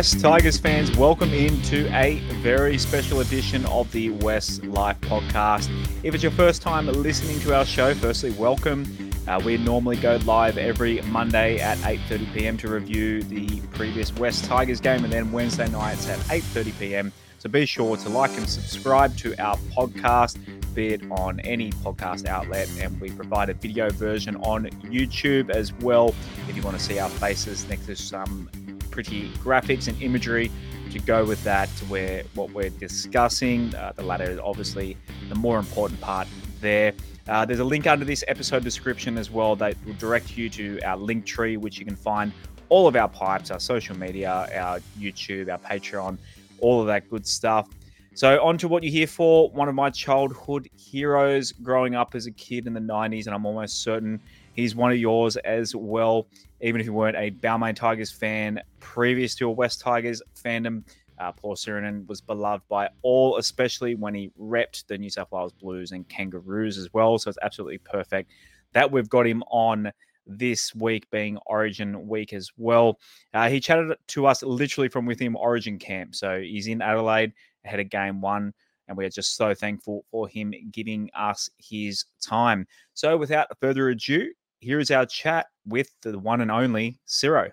[0.00, 5.68] Wests Tigers fans, welcome into a very special edition of the WestsLife podcast.
[6.02, 8.86] If it's your first time listening to our show, firstly, welcome.
[9.28, 12.56] Uh, we normally go live every Monday at 8:30 p.m.
[12.56, 17.12] to review the previous Wests Tigers game, and then Wednesday nights at 8:30 p.m.
[17.38, 20.38] So be sure to like and subscribe to our podcast,
[20.74, 25.74] be it on any podcast outlet, and we provide a video version on YouTube as
[25.74, 26.14] well.
[26.48, 28.48] If you want to see our faces next to some
[28.90, 30.50] pretty graphics and imagery
[30.90, 34.96] to go with that, to where what we're discussing, uh, the latter is obviously
[35.28, 36.26] the more important part
[36.60, 36.92] there.
[37.28, 40.80] Uh, there's a link under this episode description as well that will direct you to
[40.82, 42.32] our link tree, which you can find
[42.68, 46.18] all of our pipes, our social media, our YouTube, our Patreon,
[46.60, 47.68] all of that good stuff.
[48.14, 49.48] So, on to what you're here for.
[49.50, 53.46] One of my childhood heroes growing up as a kid in the 90s, and I'm
[53.46, 54.20] almost certain
[54.54, 56.26] he's one of yours as well.
[56.60, 60.84] Even if you weren't a Balmain Tigers fan previous to a Wests Tigers fandom,
[61.18, 65.52] uh, Paul Sironen was beloved by all, especially when he repped the New South Wales
[65.52, 67.18] Blues and Kangaroos as well.
[67.18, 68.30] So it's absolutely perfect
[68.72, 69.92] that we've got him on
[70.26, 72.98] this week, being Origin week as well.
[73.34, 76.14] Uh, he chatted to us literally from within Origin camp.
[76.14, 77.32] So he's in Adelaide
[77.64, 78.52] ahead of game one.
[78.88, 82.66] And we are just so thankful for him giving us his time.
[82.94, 87.50] So, without further ado, here is our chat with the one and only Siro.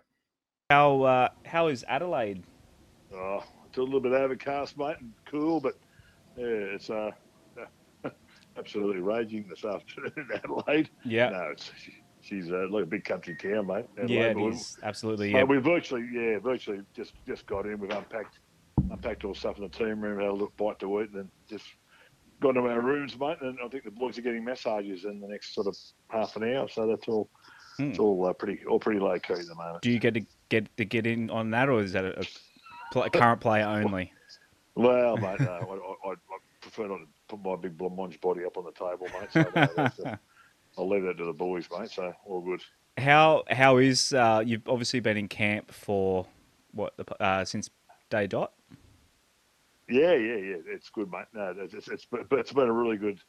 [0.70, 2.44] How uh, how is Adelaide?
[3.14, 5.76] Oh, it's a little bit overcast, mate, and cool, but
[6.38, 7.12] yeah, it's uh,
[8.58, 10.90] absolutely raging this afternoon in Adelaide.
[11.06, 11.72] Yeah, no, it's
[12.20, 13.86] she's uh, like a big country town, mate.
[13.98, 15.32] Adelaide, yeah, it is absolutely.
[15.32, 17.80] Yeah, we virtually, yeah, virtually just just got in.
[17.80, 18.40] We've unpacked
[18.92, 21.32] unpacked all stuff in the team room, had a little bite to eat, and then
[21.50, 21.66] just
[22.40, 23.38] got into our rooms, mate.
[23.42, 25.78] And I think the boys are getting massages in the next sort of
[26.10, 27.30] half an hour, so that's all.
[27.78, 27.92] Hmm.
[27.92, 29.82] It's all uh, pretty all pretty low key at the moment.
[29.82, 32.26] Do you get to get to get in on that, or is that a,
[33.00, 34.12] a current player only?
[34.76, 36.16] Well, mate, no, I, I, I,
[36.62, 39.92] prefer not to put my big blancmange body up on the table, mate.
[39.96, 40.18] So
[40.78, 41.90] I'll leave that to the boys, mate.
[41.90, 42.62] So all good.
[42.98, 46.26] How how is uh, you've obviously been in camp for
[46.74, 47.70] what uh, since
[48.10, 48.54] day dot?
[49.90, 50.56] Yeah, yeah, yeah.
[50.68, 51.26] It's good, mate.
[51.34, 53.20] No, it's, it's, it's, it's been a really good,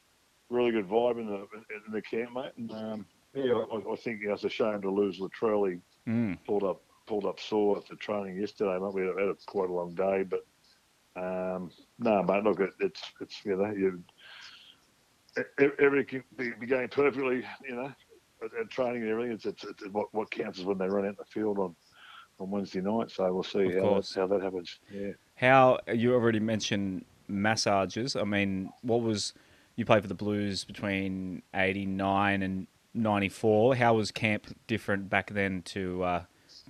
[0.49, 2.51] really good vibe in the in the camp, mate.
[2.57, 5.79] And um, yeah, I, I think you know, it's a shame to lose Latrell.
[6.07, 6.37] Mm.
[6.45, 8.77] Pulled up, pulled up sore after training yesterday.
[8.79, 8.93] Mate.
[8.93, 10.45] We had, had a, quite a long day, but
[11.15, 12.43] um, no, mate.
[12.43, 14.03] Look, it, it's it's you know you
[15.79, 17.93] everything can be, be going perfectly, you know,
[18.43, 19.33] at, at training and everything.
[19.33, 21.75] It's, it's, it's, what what counts is when they run out in the field on
[22.39, 23.11] on Wednesday night.
[23.11, 24.79] So we'll see how that, how that happens.
[24.91, 25.11] Yeah.
[25.39, 28.17] How you already mentioned massages.
[28.17, 29.33] I mean, what was
[29.77, 33.75] you played for the Blues between '89 and '94?
[33.75, 36.19] How was camp different back then to uh,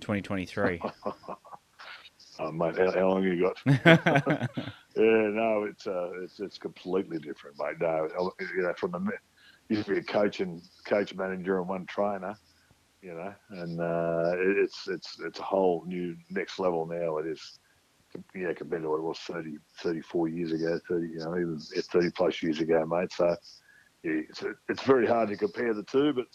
[0.00, 0.80] 2023?
[2.38, 3.56] oh, mate, how, how, long you got?
[3.66, 4.46] yeah,
[4.94, 7.80] no, it's uh, it's it's completely different, mate.
[7.80, 9.10] No, you know, from the
[9.68, 12.36] used to be a coach and coach manager and one trainer,
[13.02, 17.18] you know, and uh, it's it's it's a whole new next level now.
[17.18, 17.58] It is
[18.34, 22.10] yeah, compared to what it was 30, 34 years ago, 30, you know, even 30
[22.10, 23.12] plus years ago, mate.
[23.12, 23.36] So,
[24.02, 26.26] yeah, it's, it's very hard to compare the two, but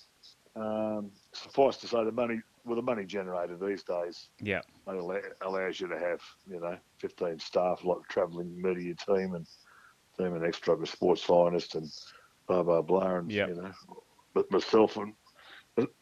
[0.61, 5.79] um, suffice to say, the money, well, the money generated these days, yeah, it allows
[5.79, 9.45] you to have, you know, 15 staff, like travelling media team and
[10.17, 11.91] team and extra sports scientist and
[12.47, 13.17] blah, blah, blah.
[13.17, 13.49] And, yep.
[13.49, 13.71] you know,
[14.33, 15.13] but myself and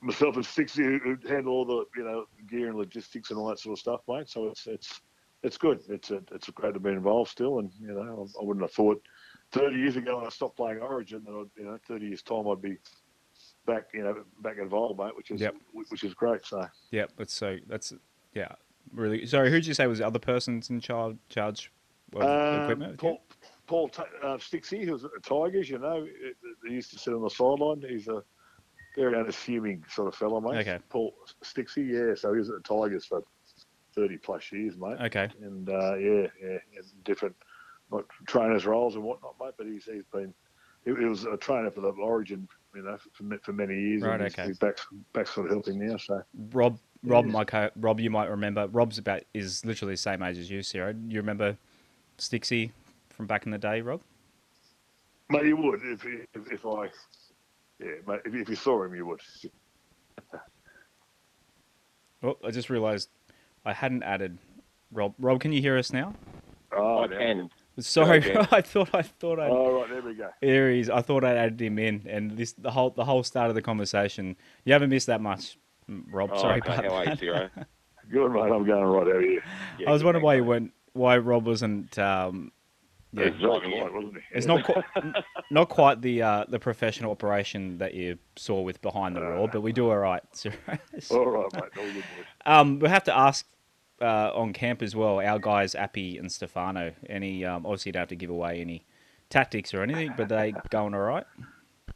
[0.01, 3.59] myself and Stixie who handle all the, you know, gear and logistics and all that
[3.59, 4.29] sort of stuff, mate.
[4.29, 5.01] So it's, it's,
[5.43, 5.81] it's good.
[5.89, 8.71] It's a, it's great to be involved still, and you know I, I wouldn't have
[8.71, 9.01] thought
[9.51, 12.47] 30 years ago when I stopped playing Origin that I'd, you know 30 years time
[12.47, 12.77] I'd be
[13.65, 15.55] back you know back involved, mate, which is yep.
[15.73, 16.45] which is great.
[16.45, 17.93] So yeah, that's so that's
[18.33, 18.53] yeah
[18.93, 19.25] really.
[19.25, 21.71] Sorry, who did you say was the other person's in charge charge
[22.15, 22.97] um, equipment?
[22.97, 23.21] Paul
[23.67, 26.05] Paul uh, Stixie, who's at the Tigers, you know,
[26.67, 27.83] he used to sit on the sideline.
[27.87, 28.23] He's a
[28.95, 30.59] very unassuming sort of fellow, mate.
[30.59, 30.79] Okay.
[30.89, 31.13] Paul
[31.43, 32.15] Stixie, yeah.
[32.15, 33.23] So he was at the Tigers for
[33.95, 34.97] thirty plus years, mate.
[35.01, 35.29] Okay.
[35.41, 36.57] And uh, yeah, yeah,
[37.03, 37.35] different
[37.91, 39.53] like trainers' roles and whatnot, mate.
[39.57, 40.33] But he's he's been
[40.85, 44.01] he, he was a trainer for the Origin, you know, for, for many years.
[44.01, 44.19] Right.
[44.19, 44.47] And okay.
[44.47, 44.77] He's, back
[45.13, 45.97] back sort of helping now.
[45.97, 46.77] So Rob.
[47.05, 48.65] Rob, my co- Rob, you might remember.
[48.67, 50.95] Rob's about is literally the same age as you, Siro.
[51.11, 51.57] You remember
[52.17, 52.71] Stixie
[53.09, 54.01] from back in the day, Rob?
[55.29, 56.85] Mate, you would if if, if I,
[57.79, 59.19] yeah, mate, if, if you saw him, you would.
[62.23, 63.09] oh, I just realised
[63.65, 64.37] I hadn't added
[64.91, 65.13] Rob.
[65.19, 66.13] Rob, can you hear us now?
[66.75, 67.49] Oh, I can.
[67.79, 69.47] Sorry, I thought I thought I.
[69.47, 70.29] Oh right, there we go.
[70.41, 70.89] There he is.
[70.89, 73.61] I thought I'd added him in, and this the whole the whole start of the
[73.61, 74.35] conversation.
[74.65, 75.57] You haven't missed that much,
[75.87, 76.29] Rob.
[76.33, 76.73] Oh, Sorry okay.
[76.73, 77.19] about How that.
[77.19, 77.49] Siro?
[78.11, 78.41] Good, mate.
[78.41, 79.43] I'm going right out here.
[79.79, 81.97] Yeah, I was wondering why you went, why Rob wasn't.
[81.97, 82.51] Um,
[83.13, 84.21] yeah, exactly right, wasn't he?
[84.33, 84.85] It's not quite,
[85.51, 89.47] not quite the uh, the professional operation that you saw with behind the uh, roar,
[89.47, 90.23] but we do all right.
[91.11, 91.63] all right, mate.
[91.77, 92.03] All good,
[92.45, 93.47] um, we have to ask
[94.03, 95.19] uh, on camp as well.
[95.19, 96.93] Our guys, Appy and Stefano.
[97.09, 98.85] Any um, obviously you don't have to give away any
[99.29, 101.25] tactics or anything, but they going all right.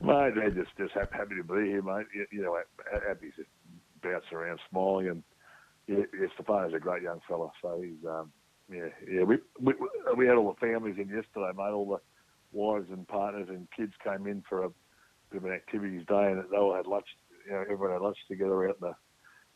[0.02, 2.08] Mate, they're just just happy to be here, mate.
[2.16, 2.58] You, you know,
[3.10, 3.50] Appy's just
[4.02, 5.24] bouncing around, smiling, and
[5.88, 7.52] yeah, yeah, Stefano's a great young fella.
[7.62, 8.32] So he's um,
[8.72, 9.24] yeah, yeah.
[9.24, 9.74] We, we
[10.16, 11.72] we had all the families in yesterday, mate.
[11.72, 14.70] All the wives and partners and kids came in for a
[15.32, 17.08] bit of an activities day, and they all had lunch.
[17.46, 18.96] You know, everyone had lunch together out in the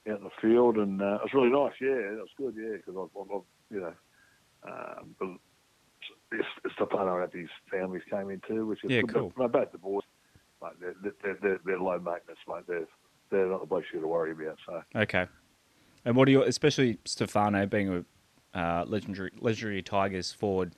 [0.10, 1.74] out in the field, and uh, it was really nice.
[1.80, 2.56] Yeah, it was good.
[2.58, 3.40] Yeah, because I, I,
[3.70, 3.94] you know,
[4.68, 5.40] um,
[6.76, 9.14] Stefano and his families came in too, which is yeah, good.
[9.14, 9.34] cool.
[9.38, 10.04] But both the boys,
[10.62, 12.64] like they're, they're, they're, they're low maintenance, mate.
[12.68, 12.88] They're
[13.30, 14.58] they're not the boys you to worry about.
[14.66, 15.28] So okay.
[16.04, 18.06] And what are your, especially Stefano being
[18.54, 20.74] a uh, legendary legendary Tigers forward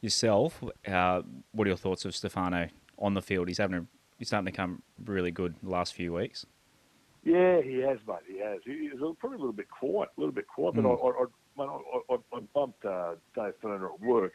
[0.00, 0.62] yourself?
[0.86, 1.22] Uh,
[1.52, 2.68] what are your thoughts of Stefano
[2.98, 3.48] on the field?
[3.48, 3.86] He's having a,
[4.18, 6.46] he's starting to come really good the last few weeks.
[7.22, 8.24] Yeah, he has, mate.
[8.26, 8.60] He has.
[8.64, 10.74] He's probably a little bit quiet, a little bit quiet.
[10.76, 11.26] But mm.
[11.58, 14.32] I, I, I, I, I bumped uh, Dave Furner at work,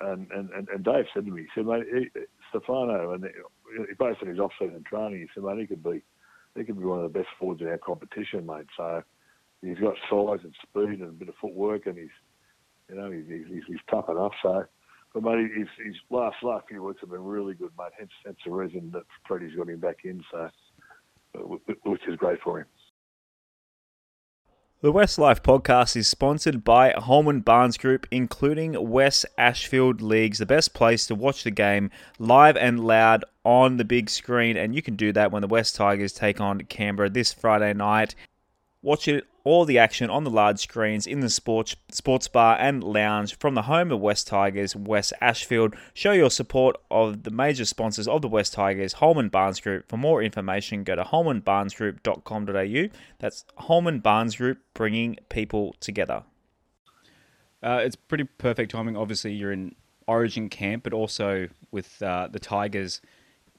[0.00, 2.20] and, and, and Dave said to me, he said, mate, he,
[2.50, 6.02] Stefano, and he, based on his off-season training, he said, mate, he could be,
[6.54, 8.66] he could be one of the best forwards in our competition, mate.
[8.76, 9.02] So
[9.62, 12.08] he's got size and speed and a bit of footwork, and he's,
[12.90, 14.32] you know, he's he's, he's tough enough.
[14.42, 14.64] So,
[15.14, 17.92] but mate, his, his last last few weeks have been really good, mate.
[17.98, 20.22] Hence, hence the reason that Freddie's got him back in.
[20.30, 20.50] So,
[21.38, 22.66] which is great for him.
[24.82, 30.74] The WestsLife podcast is sponsored by Holman Barnes Group, including Wests Ashfield Leagues, the best
[30.74, 34.56] place to watch the game live and loud on the big screen.
[34.56, 38.14] And you can do that when the Wests Tigers take on Canberra this Friday night.
[38.82, 42.82] Watch it all the action on the large screens in the sports sports bar and
[42.82, 45.76] lounge from the home of Wests Tigers, Wests Ashfield.
[45.94, 49.88] Show your support of the major sponsors of the Wests Tigers, Holman Barnes Group.
[49.88, 52.96] For more information, go to holmanbarnesgroup.com.au.
[53.20, 56.24] That's Holman Barnes Group, bringing people together.
[57.62, 58.96] Uh, it's pretty perfect timing.
[58.96, 59.76] Obviously, you're in
[60.08, 63.00] Origin camp, but also with uh, the Tigers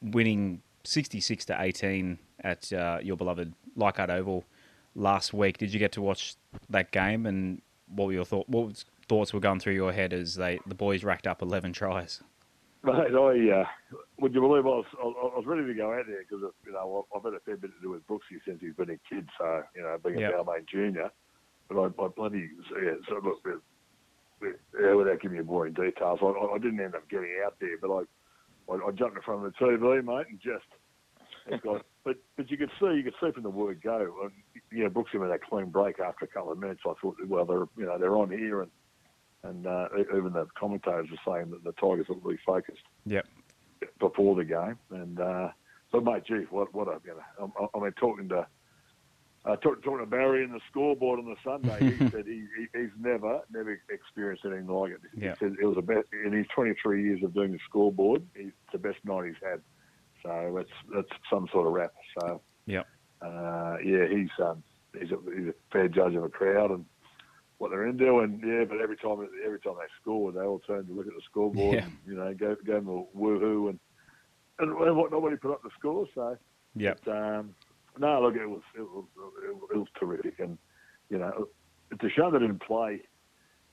[0.01, 4.43] winning 66 to 18 at uh, your beloved Leichhardt Oval
[4.97, 5.57] last week.
[5.57, 6.35] Did you get to watch
[6.69, 7.25] that game?
[7.25, 8.49] And what were your thought?
[8.49, 12.21] What thoughts were going through your head as they the boys racked up eleven tries?
[12.83, 13.65] Mate, I uh,
[14.19, 17.05] would you believe I was I was ready to go out there because you know
[17.15, 19.63] I've had a fair bit to do with Brooksy since he's been a kid, so
[19.75, 20.33] you know being yep.
[20.33, 21.09] a Balmain junior.
[21.69, 22.49] But I, I bloody
[22.81, 23.61] yeah, so look,
[24.41, 27.91] yeah, without giving you boring details, I, I didn't end up getting out there, but
[27.91, 28.01] I,
[28.71, 30.67] I, I jumped in front of the TV, mate, and just
[31.63, 34.31] got, but but you could see you could see from the word go, and
[34.71, 36.81] you know Brooksy made that clean break after a couple of minutes.
[36.85, 38.71] I thought, well, they're you know they're on here, and
[39.43, 42.83] and uh, even the commentators were saying that the Tigers looked really focused.
[43.05, 43.25] Yep.
[43.99, 45.49] Before the game, and uh,
[45.91, 48.47] so mate, gee, what what a you know, I, I mean talking to.
[49.45, 52.67] Uh, talking, talking to Barry in the scoreboard on the Sunday, he said he, he,
[52.77, 54.99] he's never, never experienced anything like it.
[55.15, 55.37] He yep.
[55.39, 58.25] said it was the best in his 23 years of doing the scoreboard.
[58.35, 59.61] He's the best night he's had.
[60.23, 61.93] So it's it's some sort of rap.
[62.19, 62.83] So yeah,
[63.21, 66.85] uh, yeah, he's um, he's a, he's a fair judge of a crowd and
[67.57, 68.19] what they're into.
[68.19, 71.13] And yeah, but every time every time they score, they all turn to look at
[71.13, 71.75] the scoreboard.
[71.75, 71.85] Yeah.
[71.85, 73.79] And, you know, go go them a woohoo and
[74.59, 76.07] and, and what nobody put up the score.
[76.15, 76.37] So
[76.75, 77.55] yeah, um,
[77.97, 79.05] no, look, it was it was
[79.73, 80.57] it was terrific, and
[81.09, 81.47] you know,
[81.91, 83.01] it's a shame they didn't play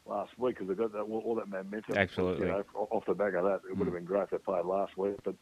[0.07, 1.97] last week because they got that all that momentum.
[1.97, 4.39] Absolutely, you know, off the back of that, it would have been great if they
[4.39, 5.35] played last week, but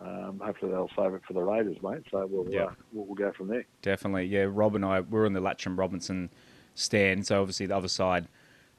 [0.00, 2.02] um, hopefully they'll save it for the Raiders, mate.
[2.10, 2.64] So we'll, yeah.
[2.64, 3.66] uh, we'll, we'll go from there.
[3.82, 4.46] Definitely, yeah.
[4.48, 6.30] Rob and I were in the Latcham Robinson
[6.74, 8.26] stand, so obviously the other side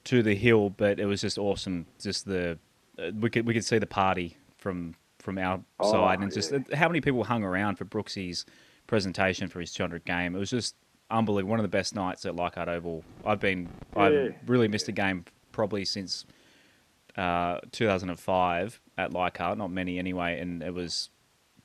[0.06, 1.86] to the hill, but it was just awesome.
[2.00, 2.58] Just the
[2.98, 6.36] uh, we could we could see the party from from our oh, side, and yeah.
[6.36, 8.46] just uh, how many people hung around for Brooksy's
[8.88, 10.36] presentation for his 200 game.
[10.36, 10.76] It was just
[11.12, 11.52] unbelievable.
[11.52, 13.04] One of the best nights at Leichhardt Oval.
[13.26, 14.04] I've been yeah.
[14.04, 16.26] I've really missed a game probably since
[17.18, 21.10] uh, 2005 at Leichhardt, not many anyway, and it was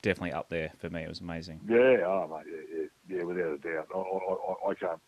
[0.01, 1.03] definitely up there for me.
[1.03, 1.61] It was amazing.
[1.67, 3.87] Yeah, oh mate, yeah, yeah, yeah without a doubt.
[3.93, 4.99] I, I, I, can't.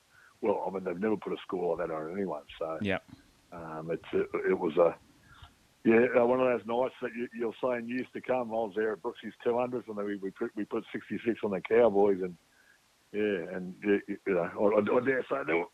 [0.42, 2.44] Well, I mean, they've never put a score like that on anyone.
[2.58, 3.00] So yeah,
[3.52, 4.96] um, it's it, it, was a
[5.86, 8.52] yeah uh, one of those nights that you, you'll say in years to come.
[8.52, 11.52] I was there at Brooksy's 200s, and then we we put, we put 66 on
[11.52, 12.36] the Cowboys, and
[13.12, 15.66] yeah, and you know, I, I dare say there,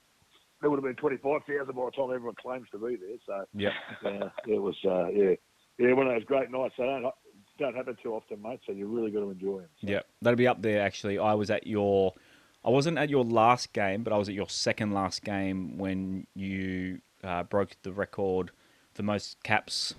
[0.62, 3.18] there would have been 25,000 by the time everyone claims to be there.
[3.26, 3.70] So yeah,
[4.06, 5.36] uh, it was uh, yeah
[5.78, 6.76] yeah, one of those great nights.
[6.78, 7.06] They don't
[7.60, 8.60] don't happen too often, mate.
[8.66, 9.70] So you really got to enjoy them.
[9.82, 9.88] So.
[9.90, 10.82] Yeah, that'll be up there.
[10.82, 12.14] Actually, I was at your
[12.64, 16.28] I wasn't at your last game, but I was at your second last game when
[16.34, 18.52] you uh, broke the record
[18.94, 19.94] for most caps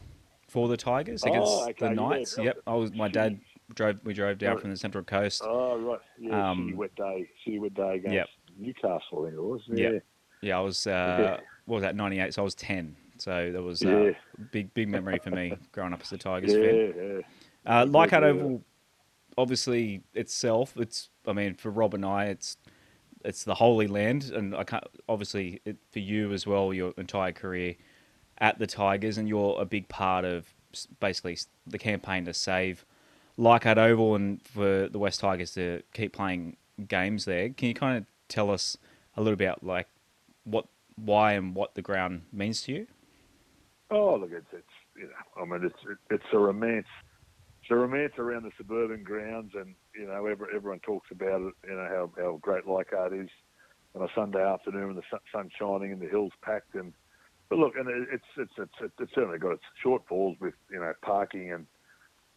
[0.48, 2.36] for the Tigers against Oh, okay, the Knights.
[2.36, 2.92] that yep, I was.
[2.92, 3.40] My dad
[3.74, 3.98] drove.
[4.04, 4.60] We drove down Oh.
[4.60, 5.42] from the Central Coast.
[5.44, 8.28] Oh right, yeah, Um, City wet day, City wet day against Yep.
[8.58, 9.22] Newcastle.
[9.22, 9.60] I think it was.
[9.68, 10.02] Yep.
[10.40, 10.86] Yeah, I was.
[10.86, 11.96] Uh, what was that?
[11.96, 12.34] Ninety eight.
[12.34, 12.96] So I was ten.
[13.18, 14.10] So that was uh, Yeah.
[14.52, 17.22] big, big memory for me growing up as a Tigers fan.
[17.66, 17.80] yeah.
[17.80, 18.22] Uh, Leichhardt.
[18.22, 18.62] Oval,
[19.38, 21.08] obviously itself, it's.
[21.26, 22.56] I mean, for Rob and I, it's
[23.24, 24.84] it's the holy land, and I can't.
[25.08, 27.74] Obviously, it, for you as well, your entire career
[28.38, 30.52] at the Tigers, and you're a big part of
[31.00, 32.84] basically the campaign to save
[33.38, 37.48] Leichhardt Oval and for the Wests Tigers to keep playing games there.
[37.48, 38.76] Can you kind of tell us
[39.16, 39.88] a little bit about like
[40.46, 42.86] what, why, and what the ground means to you?
[43.90, 46.86] Oh, look, it's, it's you know, I mean, it's it's a romance.
[47.62, 51.54] It's a romance around the suburban grounds, and you know, every, everyone talks about it.
[51.68, 53.28] You know how how great Leichhardt is
[53.94, 56.74] on a Sunday afternoon, and the sun, sun shining, and the hills packed.
[56.74, 56.92] And
[57.48, 61.52] but look, and it's it's it's it's certainly got its shortfalls with you know parking
[61.52, 61.66] and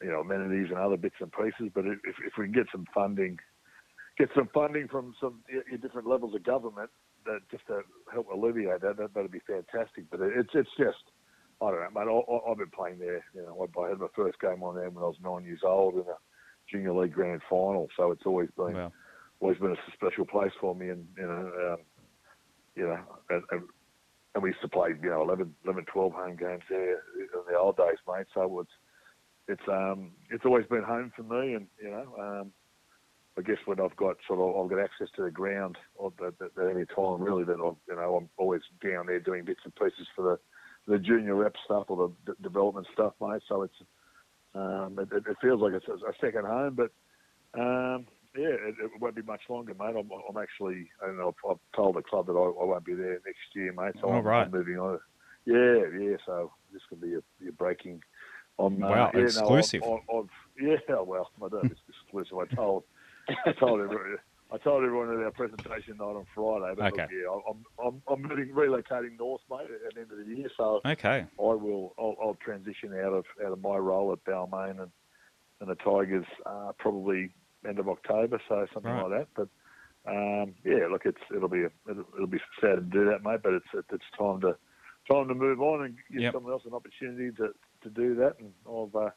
[0.01, 1.71] you know amenities and other bits and pieces.
[1.73, 3.39] But if if we can get some funding,
[4.19, 5.39] get some funding from some
[5.81, 6.91] different levels of government,
[7.25, 7.81] that just to
[8.13, 10.05] help alleviate that, that that'd be fantastic.
[10.11, 11.03] But it, it's it's just
[11.61, 12.11] I don't know, mate.
[12.11, 13.23] I, I, I've been playing there.
[13.35, 15.61] You know, I, I had my first game on there when I was nine years
[15.63, 16.17] old in a
[16.71, 17.87] junior league grand final.
[17.97, 18.93] So it's always been Well,
[19.41, 20.89] always been a special place for me.
[20.89, 21.77] And you know, um,
[22.75, 22.99] you know,
[23.29, 23.63] and, and,
[24.35, 27.57] and we used to play you know 11, 11, 12 home games there in the
[27.57, 28.27] old days, mate.
[28.33, 28.71] So it's
[29.47, 31.53] it's um it's always been home for me.
[31.55, 32.53] And you know, um,
[33.39, 36.33] I guess when I've got sort of I've got access to the ground at, at,
[36.41, 39.73] at any time, really, that I'm you know I'm always down there doing bits and
[39.75, 40.23] pieces for
[40.85, 43.41] the the junior rep stuff or the d- development stuff, mate.
[43.47, 43.75] So it's
[44.55, 46.91] um, it, it feels like it's a, second home, but
[47.59, 49.95] um, yeah, it, it won't be much longer, mate.
[49.97, 52.85] I'm, I'm actually, I don't know, I've, I've told the club that I, I won't
[52.85, 53.95] be there next year, mate.
[54.01, 54.45] So All I'm, right.
[54.45, 54.99] I'm moving on.
[55.45, 56.17] Yeah, yeah.
[56.25, 58.01] So this could be a, a breaking.
[58.57, 59.81] I'm, Wow, uh, yeah, exclusive.
[59.81, 60.29] No, I've, I've,
[60.89, 62.37] yeah, well, I don't know it's exclusive.
[62.37, 62.83] I told,
[63.45, 64.17] I told everyone,
[64.51, 66.73] I told everyone at our presentation night on Friday.
[66.77, 67.01] But Okay.
[67.03, 70.49] look, yeah, I'm, I'm, I'm moving, relocating north, mate, at the end of the year.
[70.57, 71.25] So okay.
[71.39, 71.93] I will.
[71.99, 74.91] I'll, I'll transition out of out of my role at Balmain and
[75.61, 77.29] and the Tigers uh, probably
[77.67, 79.03] end of October, so something Right.
[79.09, 79.27] like that.
[79.35, 79.49] But
[80.09, 83.41] um, yeah, look, it's it'll be a, it'll, it'll be sad to do that, mate.
[83.43, 84.55] But it's it's time to
[85.11, 86.33] time to move on and give Yep.
[86.33, 87.49] someone else an opportunity to,
[87.83, 88.35] to do that.
[88.39, 89.09] And I've uh,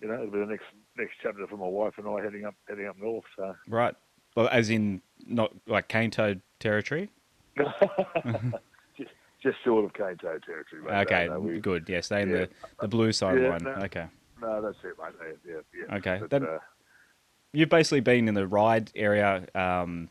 [0.00, 0.64] you know it'll be the next
[0.96, 3.24] next chapter for my wife and I heading up heading up north.
[3.36, 3.94] So Right.
[4.36, 7.10] Well, as in not like cane toad territory.
[8.96, 9.10] just
[9.42, 10.82] just short of Cane Toad territory.
[10.82, 10.92] Mate.
[11.06, 11.88] Okay, No, no, we- good.
[11.88, 12.36] Yeah, stay in yeah.
[12.36, 12.48] the,
[12.82, 13.62] the blue sideline.
[13.64, 13.70] no.
[13.84, 14.06] Okay.
[14.40, 15.36] no, that's it, mate.
[15.46, 15.84] Yeah, yeah.
[15.88, 15.96] yeah.
[15.96, 16.58] Okay, But, uh,
[17.52, 20.08] You've basically been in the Ryde area um,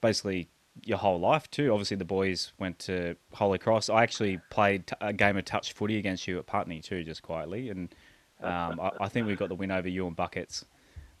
[0.00, 0.48] basically
[0.84, 1.70] your whole life too.
[1.70, 3.90] Obviously, the boys went to Holy Cross.
[3.90, 7.22] I actually played t- a game of touch footy against you at Putney too, just
[7.22, 7.94] quietly, and
[8.42, 10.64] um, I, I think we got the win over you and buckets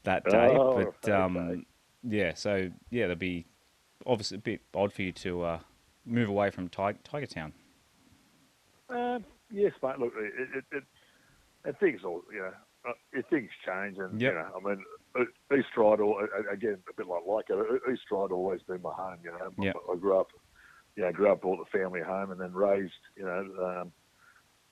[0.04, 0.56] that day.
[0.58, 1.60] Oh, but um, okay.
[2.02, 3.46] yeah, so yeah, it'd be
[4.06, 5.58] obviously a bit odd for you to uh,
[6.04, 7.52] move away from Tiger, Tiger Town.
[8.88, 9.98] Um, yes, mate.
[9.98, 10.84] Look, it, it,
[11.64, 12.52] it, things all you know.
[12.88, 14.32] Uh, it, things change, and Yep.
[14.32, 14.84] you know, I mean,
[15.18, 17.82] uh, East uh, again, a bit like like it.
[17.92, 19.18] East Ryde always been my home.
[19.24, 19.76] You know, Yep.
[19.92, 20.28] I grew up,
[20.94, 22.92] you know, grew up bought the family home, and then raised.
[23.16, 23.92] You know, um,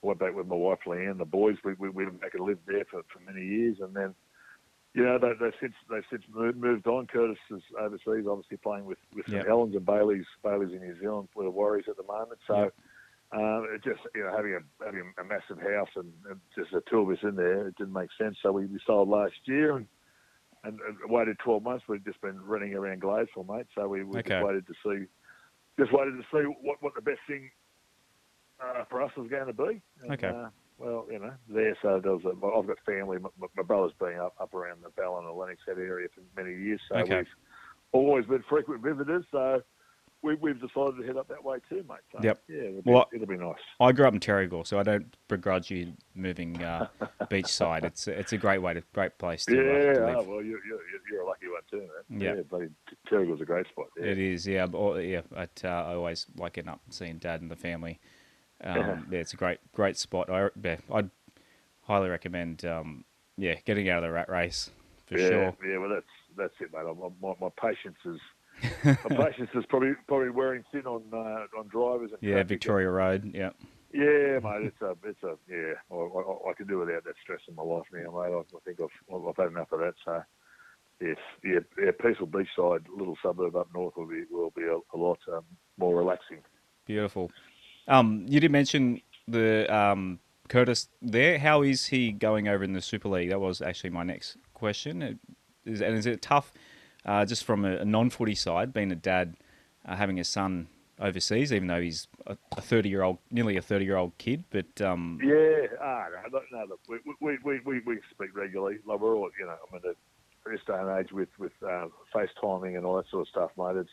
[0.05, 1.57] went back with my wife Leanne, the boys.
[1.63, 4.15] We we, we went back and lived there for, for many years, and then.
[4.93, 7.05] You know, they, they've since they've since moved, moved on.
[7.07, 9.41] Curtis is overseas, obviously playing with with Yep.
[9.41, 10.23] St Helens and Bailey's.
[10.41, 12.39] Bailey's in New Zealand with the Warriors at the moment.
[12.47, 12.73] So, Yep.
[13.33, 16.81] um, it just you know having a having a massive house and, and just the
[16.89, 18.37] two of us in there, it didn't make sense.
[18.41, 19.87] So we, we sold last year and,
[20.63, 21.83] and and waited 12 months.
[21.89, 23.67] We've just been running around Gladesville, mate.
[23.75, 24.29] So we, we Okay.
[24.29, 25.05] just waited to see,
[25.77, 27.49] just waited to see what, what the best thing
[29.05, 29.81] us was going to be.
[30.03, 30.27] And, Okay.
[30.27, 31.77] Uh, well, you know, there.
[31.81, 33.17] So there was a, well, I've got family.
[33.17, 36.53] My, my brother's been up up around the Ballina and Lennox Head area for many
[36.55, 36.81] years.
[36.89, 37.17] So Okay.
[37.19, 37.25] we've
[37.93, 39.25] always been frequent visitors.
[39.31, 39.61] So.
[40.21, 41.99] We, we've decided to head up that way too, mate.
[42.11, 42.39] So, Yep.
[42.47, 43.59] Yeah, it'll be, Well, it'll be nice.
[43.79, 46.87] I grew up in Terrigal, so I don't begrudge you moving uh,
[47.25, 47.83] beachside.
[47.83, 50.65] It's it's a great way to great place to, uh, yeah, to oh, well, you're,
[50.65, 50.79] you're,
[51.11, 51.77] you're a lucky one too,
[52.09, 52.19] man.
[52.21, 52.35] Yeah.
[52.37, 52.69] Yeah, bloody
[53.07, 53.85] Terrigal's a great spot.
[53.99, 54.05] Yeah.
[54.05, 54.65] It is, yeah.
[54.65, 57.99] but- yeah, but, uh, I always like getting up and seeing Dad and the family.
[58.65, 60.29] Um, yeah, it's a great great spot.
[60.29, 61.09] I, yeah, I'd
[61.83, 62.65] highly recommend.
[62.65, 63.05] Um,
[63.37, 64.69] yeah, getting out of the rat race
[65.05, 65.55] for yeah, sure.
[65.67, 66.05] Yeah, well, that's
[66.37, 67.11] that's it, mate.
[67.21, 68.19] My, my patience is
[69.09, 72.11] my patience is probably probably wearing thin on uh, on drivers.
[72.11, 72.43] And Yeah.
[72.43, 73.31] Victoria Road.
[73.33, 73.51] Yeah,
[73.93, 74.71] Yeah, mate.
[74.71, 75.73] It's a it's a yeah.
[75.91, 78.33] I, I, I can do without that stress in my life now, mate.
[78.33, 79.93] I, I think I've I've had enough of that.
[80.03, 80.23] So
[81.01, 84.97] yes, yeah, yeah, peaceful beachside little suburb up north will be will be a, a
[84.97, 85.43] lot um,
[85.77, 86.39] more relaxing.
[86.85, 87.31] Beautiful.
[87.87, 91.39] Um, you did mention the um, Curtis there.
[91.39, 93.29] How is he going over in the Super League?
[93.29, 95.19] That was actually my next question.
[95.65, 96.51] Is, and is it tough,
[97.05, 99.35] uh, just from a, a non-footy side, being a dad,
[99.85, 100.67] uh, having a son
[100.99, 104.43] overseas, even though he's a thirty-year-old, nearly a thirty-year-old kid?
[104.49, 105.19] But um...
[105.23, 108.77] yeah, ah, no, no, look, we, we, we, we, we speak regularly.
[108.85, 109.95] Like we're all, you know, I mean, at
[110.51, 113.77] this day and age with with uh, FaceTiming and all that sort of stuff, mate.
[113.77, 113.89] It's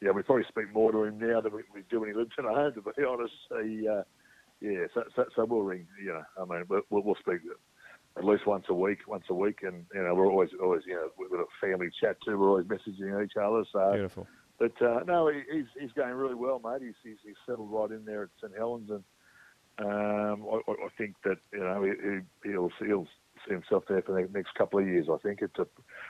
[0.00, 2.30] yeah, we probably speak more to him now than we, we do when he lives
[2.38, 2.72] at home.
[2.74, 3.32] To be honest,
[3.64, 4.02] he, uh,
[4.60, 5.86] yeah, so, so, so we'll ring.
[6.02, 7.40] You know, I mean, we'll, we'll speak
[8.16, 10.94] at least once a week, once a week, and you know, we're always always you
[10.94, 12.38] know with a family chat too.
[12.38, 13.64] We're always messaging each other.
[13.72, 14.26] So beautiful.
[14.58, 16.82] But uh, no, he, he's he's going really well, mate.
[16.82, 19.04] He's, he's, he's settled right in there at St Helens, and
[19.78, 23.06] um, I, I, think that you know he, he'll he'll
[23.46, 25.06] see himself there for the next couple of years.
[25.12, 25.66] I think it's a,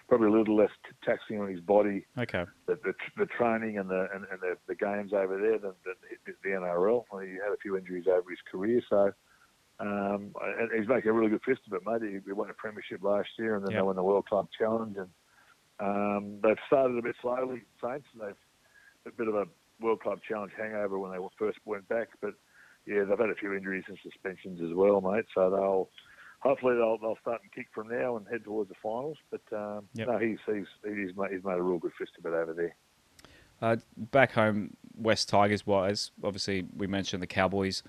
[0.08, 0.70] probably a little less
[1.04, 2.06] taxing on his body.
[2.18, 2.44] Okay.
[2.66, 6.34] The, the, the training and the and, and the, the, games over there than, than
[6.42, 7.04] the NRL.
[7.22, 9.12] He had a few injuries over his career, so
[9.80, 10.32] um,
[10.76, 12.10] he's making a really good fist of it, mate.
[12.10, 13.80] He, he won a premiership last year, and then yep.
[13.80, 15.10] they won the World Club Challenge, and
[15.78, 17.62] um, they've started a bit slowly.
[17.82, 18.34] Saints, they've
[19.06, 19.44] a bit of a
[19.80, 22.34] World Club Challenge hangover when they first went back, but
[22.86, 25.26] yeah, they've had a few injuries and suspensions as well, mate.
[25.34, 25.88] So they'll
[26.40, 29.16] hopefully they'll they'll start and kick from now and head towards the finals.
[29.30, 30.08] But um, yep.
[30.08, 32.74] no, he's he's he's made, he's made a real good fist of it over there.
[33.60, 37.82] Uh, back home, Wests Tigers wise, obviously we mentioned the Cowboys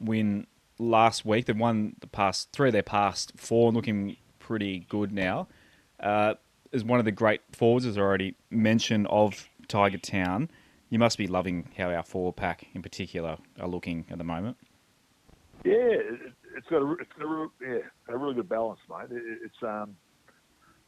[0.00, 0.46] win
[0.78, 1.46] last week.
[1.46, 5.48] They've won the past three of their past four, and looking pretty good now.
[5.98, 6.34] Uh,
[6.72, 10.50] as one of the great forwards, as already mentioned, of Tiger Town,
[10.90, 14.56] you must be loving how our forward pack in particular are looking at the moment.
[15.64, 15.96] Yeah,
[16.58, 19.16] it's got a it's got a, yeah a really good balance, mate.
[19.16, 19.96] It, it's um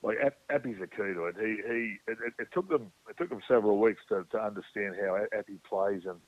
[0.03, 0.17] like
[0.51, 1.37] Appy's a key to it.
[1.39, 5.19] He he it, it, took them it took them several weeks to, to understand how
[5.37, 6.19] Appy plays and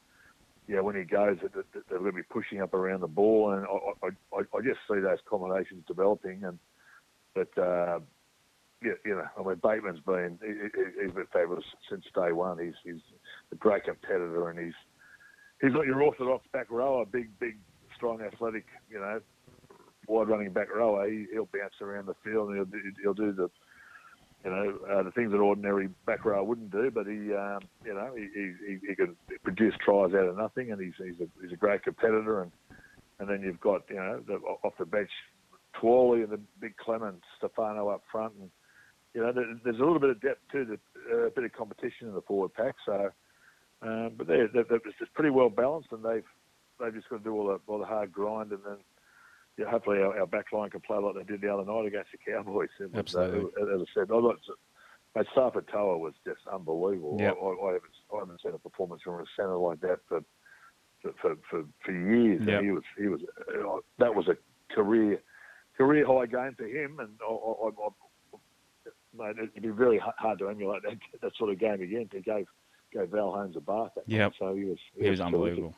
[0.68, 4.36] yeah when he goes they're going to be pushing up around the ball and I
[4.36, 6.58] I, I just see those combinations developing and
[7.34, 7.98] but uh,
[8.84, 12.58] yeah, you know, I mean, Bateman's been he, he's been fabulous since day one.
[12.58, 13.02] He's he's
[13.52, 14.74] a great competitor, and he's
[15.60, 17.58] he's not your orthodox back rower, big, big,
[18.02, 19.20] strong, athletic, you know,
[20.08, 21.08] wide running back rower.
[21.08, 23.48] He, he'll bounce around the field and he'll do, he'll do the,
[24.44, 26.90] you know, uh, the things that ordinary back row wouldn't do.
[26.90, 30.80] But he, um, you know, he, he, he can produce tries out of nothing, and
[30.80, 32.42] he's he's a, he's a great competitor.
[32.42, 32.50] And
[33.20, 34.34] and then you've got you know the,
[34.64, 35.10] off the bench,
[35.80, 38.50] Twally and the big Clement, Stefano up front, and
[39.14, 40.78] you know there's a little bit of depth too, the,
[41.14, 42.74] uh, a bit of competition in the forward pack.
[42.84, 43.10] So.
[43.84, 44.78] Um, but they're, they're, they're
[45.12, 46.22] pretty well balanced, and they've
[46.80, 48.76] they've just got to do all the all the hard grind, and then
[49.58, 52.10] yeah, hopefully our, our back line can play like they did the other night against
[52.12, 52.68] the Cowboys.
[52.80, 53.50] Was, Absolutely.
[53.60, 54.40] Uh, as I said, I thought
[55.14, 57.18] mate, Starford To'a was just unbelievable.
[57.20, 57.36] Yep.
[57.40, 60.22] I, I, haven't I haven't seen a performance from a centre like that for
[61.20, 62.42] for for, for years.
[62.46, 62.62] Yep.
[62.62, 64.36] he was he was uh, that was a
[64.74, 65.20] career
[65.76, 70.48] career high game for him, and I, I, I, mate, it'd be really hard to
[70.48, 72.08] emulate that that sort of game again.
[72.12, 72.46] He gave
[72.92, 73.92] gave Val Holmes a bath.
[74.06, 75.74] Yeah, so he was he, he was, was unbelievable.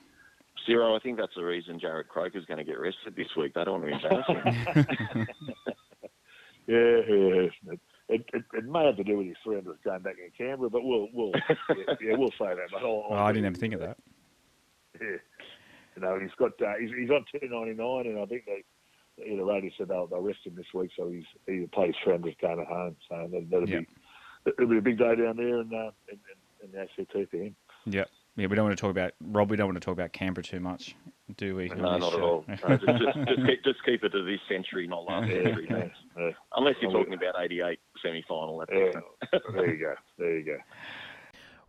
[0.69, 3.55] Siro, I think that's the reason Jarrod Croker's going to get rested this week.
[3.55, 5.27] They don't want to embarrass him.
[6.67, 7.73] yeah, yeah.
[7.73, 10.71] It, it, it, it, may have to do with his 300th game back in Canberra,
[10.71, 12.69] but we'll we'll yeah, yeah we'll say that.
[12.71, 13.97] But I'll, I'll oh, I didn't even think of that.
[15.01, 15.17] Yeah,
[15.97, 18.63] you know he's got uh, he's, he's on 299, and I think they
[19.25, 22.39] you know radio said they'll, they'll rest him this week, so he's he plays 300th
[22.39, 22.97] game at home.
[23.09, 23.85] So that, will yep.
[24.45, 26.19] be it'll be a big day down there, and uh, in,
[26.63, 27.57] in, in the ACT for him.
[27.87, 28.05] Yeah.
[28.37, 29.51] Yeah, we don't want to talk about Rob.
[29.51, 30.97] We don't want to talk about Canberra too much,
[31.37, 31.69] do we?
[31.69, 32.17] No, not show?
[32.17, 32.45] at all.
[32.49, 32.79] No, just, just,
[33.29, 35.67] just, keep, just, keep, it to this century, not last century.
[35.71, 36.31] Yeah, yeah.
[36.57, 38.65] Unless you're talking about '88 semi-final.
[38.73, 39.01] yeah.
[39.53, 39.95] there you go.
[40.19, 40.57] There you go.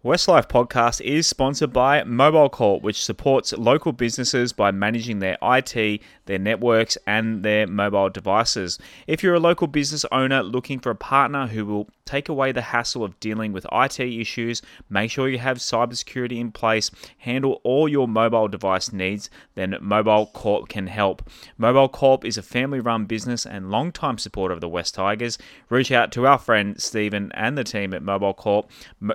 [0.06, 6.00] WestsLife Podcast is sponsored by Mobile Corp, which supports local businesses by managing their IT,
[6.26, 8.78] their networks, and their mobile devices.
[9.08, 12.62] If you're a local business owner looking for a partner who will take away the
[12.62, 17.88] hassle of dealing with IT issues, make sure you have cybersecurity in place, handle all
[17.88, 21.28] your mobile device needs, then Mobile Corp can help.
[21.58, 25.38] Mobile Corp is a family run business and long-time supporter of the Wests Tigers.
[25.70, 28.70] Reach out to our friend Stephen and the team at Mobile Corp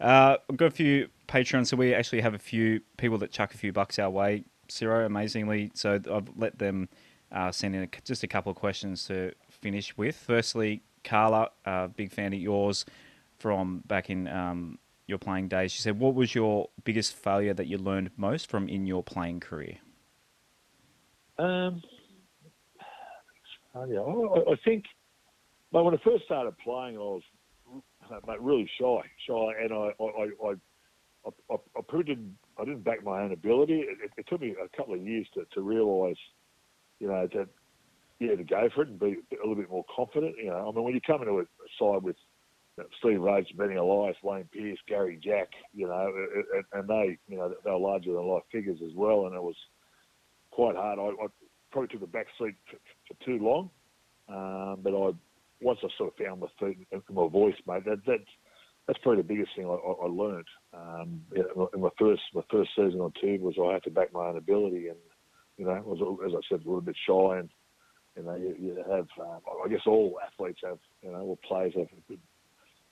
[0.00, 3.54] Uh, I've got a few patrons, so we actually have a few people that chuck
[3.54, 4.44] a few bucks our way.
[4.68, 6.88] Siro, amazingly, so I've let them
[7.32, 10.16] uh, send in a, just a couple of questions to finish with.
[10.16, 12.84] Firstly, Carla, uh, big fan of yours
[13.38, 15.72] from back in um, your playing days.
[15.72, 19.40] She said, "What was your biggest failure that you learned most from in your playing
[19.40, 19.78] career?"
[21.38, 21.82] Um,
[23.74, 24.84] yeah, I, I think.
[25.70, 27.22] But when I first started playing, I was
[28.26, 30.54] mate, really shy, shy, and I, I, I,
[31.50, 33.80] I, I didn't, I didn't back my own ability.
[33.80, 36.18] It, it took me a couple of years to, to realise,
[36.98, 37.48] you know, that
[38.18, 40.34] yeah, to go for it and be a little bit more confident.
[40.38, 41.44] You know, I mean, when you come into a
[41.78, 42.16] side with
[42.76, 46.12] you know, Steve Roach, Benny Elias, Wayne Pearce, Gary Jack, you know,
[46.54, 49.42] and, and they, you know, they were larger than life figures as well, and it
[49.42, 49.56] was
[50.50, 50.98] quite hard.
[50.98, 51.26] I, I
[51.70, 53.70] probably took a back seat for, for too long,
[54.28, 55.12] um, but I
[55.60, 58.24] once I sort of found my feet and my voice, mate, that that
[58.88, 60.46] that's probably the biggest thing I, I, I learned.
[60.72, 64.26] Um, in my first my first season on tube was I had to back my
[64.26, 64.98] own ability, and
[65.58, 67.50] you know, was as I said a little bit shy, and
[68.16, 71.74] you know, you, you have um, I guess all athletes have, you know, all players
[71.76, 72.18] have good,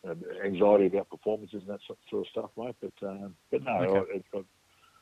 [0.05, 2.77] you know, anxiety about performances and that sort of stuff, mate.
[2.81, 4.23] But um, but no, okay.
[4.35, 4.43] I, I,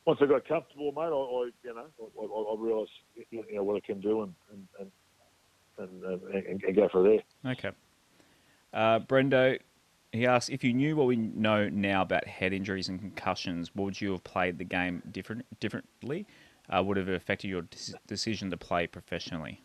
[0.06, 1.86] once I got comfortable, mate, I, I you know
[2.20, 2.90] I, I, realised
[3.30, 4.90] you know what I can do and and, and
[6.04, 7.52] and, and, and go from there.
[7.52, 7.70] Okay.
[8.72, 9.58] Uh, Brendo,
[10.14, 14.00] he asks if you knew what we know now about head injuries and concussions, would
[14.00, 16.26] you have played the game different differently?
[16.70, 17.62] Uh, would have affected your
[18.06, 19.60] decision to play professionally?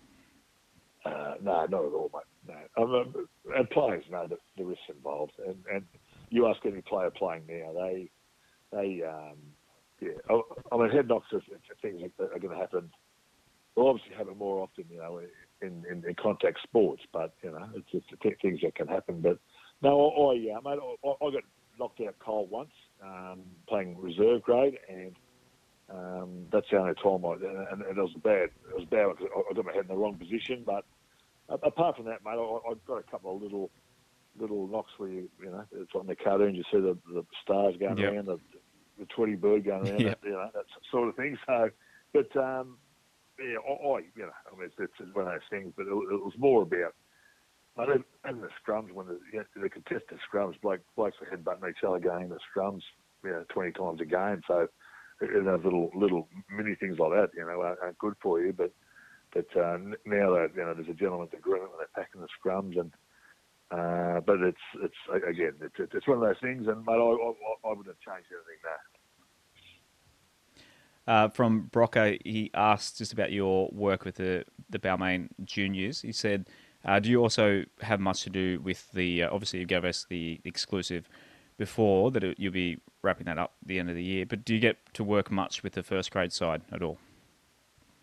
[1.05, 2.65] Uh, no, not at all, mate.
[2.75, 2.83] No.
[2.83, 5.85] Um, and players know the, the risks involved, and, and
[6.29, 8.09] you ask any player playing now, they
[8.71, 9.38] they um,
[10.01, 10.09] yeah.
[10.29, 11.41] I, I mean, head knocks are,
[11.81, 12.89] things that are going to happen.
[13.75, 15.21] Will obviously happen more often, you know,
[15.62, 18.05] in, in, in contact sports, but you know, it's just
[18.41, 19.21] things that can happen.
[19.21, 19.39] But
[19.82, 21.44] no, I, yeah, mate, I, I got
[21.78, 22.72] knocked out cold once
[23.04, 25.15] um, playing reserve grade, and
[25.89, 27.34] um, that's the only time I
[27.72, 28.50] and, and it was bad.
[28.70, 30.63] It was bad because I got my head in the wrong position.
[30.65, 30.86] But
[31.50, 33.72] apart from that, mate, I, I got a couple of little
[34.39, 37.76] little knocks where you you know it's on the cartoons you see the, the stars
[37.80, 38.13] going yep.
[38.13, 38.38] around, the,
[39.00, 40.20] the Tweety bird going around, yep.
[40.24, 41.38] you know that sort of thing.
[41.48, 41.70] So,
[42.12, 42.78] but um,
[43.39, 46.24] yeah, I, you know, I mean, it's, it's one of those things, but it, it
[46.24, 46.96] was more about.
[47.80, 51.36] I don't, in the scrums when the, you know, the contested scrums, Blake, blokes are
[51.36, 52.82] headbutting each other going the scrums,
[53.24, 54.42] you know, 20 times a game.
[54.48, 54.68] So
[55.22, 58.54] you those little little mini things like that, you know, aren't, aren't good for you.
[58.54, 58.72] But
[59.34, 62.80] but uh, now that you know, there's a gentleman's agreement when they're packing the scrums,
[62.80, 62.92] and
[63.72, 64.96] uh, but it's it's
[65.28, 66.68] again, it's it's one of those things.
[66.68, 67.34] And mate, I, I,
[67.65, 68.80] I wouldn't have changed anything there.
[71.08, 76.02] Uh, from Brocker, he asked just about your work with the the Balmain juniors.
[76.02, 76.48] He said,
[76.89, 79.23] uh, "Do you also have much to do with the?
[79.23, 81.08] Uh, obviously, you gave us the exclusive
[81.58, 84.25] before that it, you'll be wrapping that up at the end of the year.
[84.25, 86.97] But do you get to work much with the first grade side at all?"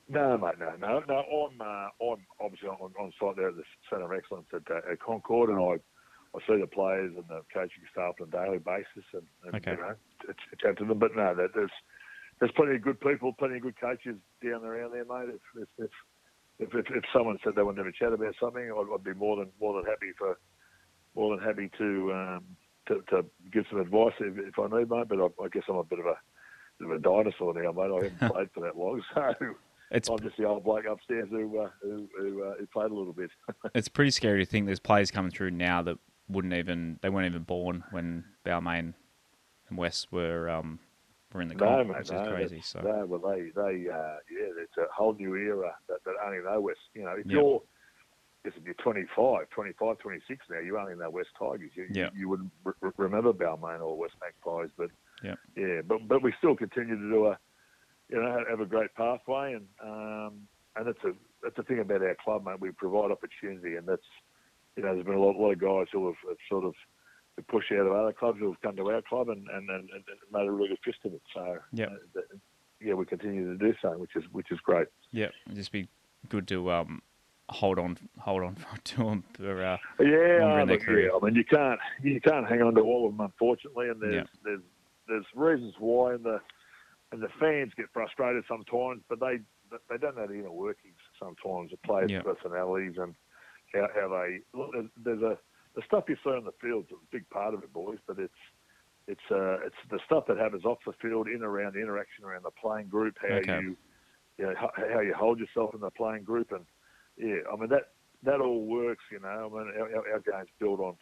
[0.09, 1.49] No, mate, no, no, no.
[1.51, 4.93] I'm uh, I'm obviously on, on site there at the Centre of Excellence at, uh,
[4.93, 5.79] at Concord, and I
[6.37, 9.73] I see the players and the coaching staff on a daily basis, and, and okay.
[9.73, 9.95] you know,
[10.61, 10.99] chat to them.
[10.99, 11.71] But no, there's
[12.39, 15.35] there's plenty of good people, plenty of good coaches down around there, mate.
[15.35, 15.91] If if if,
[16.59, 19.49] if, if someone said they wanted to chat about something, I'd, I'd, be more than
[19.61, 20.39] more than happy for
[21.15, 22.45] more than happy to um,
[22.89, 25.09] to, to, give some advice if, if I need, mate.
[25.09, 26.17] But I, I, guess I'm a bit of a
[26.79, 27.91] bit of a dinosaur now, mate.
[27.91, 29.35] I haven't played for that long, so.
[29.93, 32.95] It's, I'm just the old bloke upstairs who uh, who, who, uh, who, played a
[32.95, 33.31] little bit.
[33.75, 35.97] it's pretty scary to think there's players coming through now that
[36.29, 38.95] wouldn't even they weren't even born when Balmain
[39.69, 40.81] and West were um,
[41.37, 42.61] were in the no, comp, mate, which no, is crazy.
[42.63, 46.39] So no, well, they they uh, yeah, it's a whole new era that, that only
[46.43, 46.81] know West.
[46.95, 47.35] You know, if yep.
[47.35, 47.63] you're
[48.45, 51.73] if you're 25, 25, 26 now, you only know Wests Tigers.
[51.75, 52.13] You, yep.
[52.15, 54.91] you, you wouldn't re- remember Balmain or West Magpies, but
[55.23, 55.39] yep.
[55.57, 57.39] yeah, but but we still continue to do a
[58.09, 62.03] you know have a great pathway and um, and that's a that's the thing about
[62.03, 62.61] our club, mate.
[62.61, 64.07] We provide opportunity, and that's
[64.77, 66.75] you know there's been a lot, a lot of guys who have, have sort of
[67.37, 69.91] the push out of other clubs who have come to our club and, and, and,
[69.91, 71.23] and made a really good fist of it.
[71.35, 72.21] So yeah, uh,
[72.81, 74.89] yeah, we continue to do so, which is which is great.
[75.13, 75.89] Yeah, just be
[76.29, 77.03] good to um,
[77.49, 81.11] hold on, hold on to them for uh, yeah, their career.
[81.11, 84.01] Yeah, I mean you can't you can't hang on to all of them unfortunately, and
[84.01, 84.25] there's yeah.
[84.45, 84.63] there's
[85.09, 86.41] there's reasons why, and the
[87.13, 89.39] and the fans get frustrated sometimes, but they
[89.89, 92.23] they don't know the inner workings sometimes, the players' yeah.
[92.23, 93.15] personalities and
[93.75, 94.73] how, how they look.
[94.73, 95.39] There's, there's a
[95.77, 97.99] the stuff you see on the field is a big part of it, boys.
[98.07, 98.33] But it's
[99.07, 102.45] it's uh, it's the stuff that happens off the field, in around the interaction around
[102.45, 103.61] the playing group, how okay.
[103.61, 103.77] you
[104.39, 104.55] you know,
[104.93, 106.65] how you hold yourself in the playing group, and
[107.17, 107.93] yeah, I mean that
[108.25, 109.05] that all works.
[109.13, 110.95] You know, I mean our, our game's built on,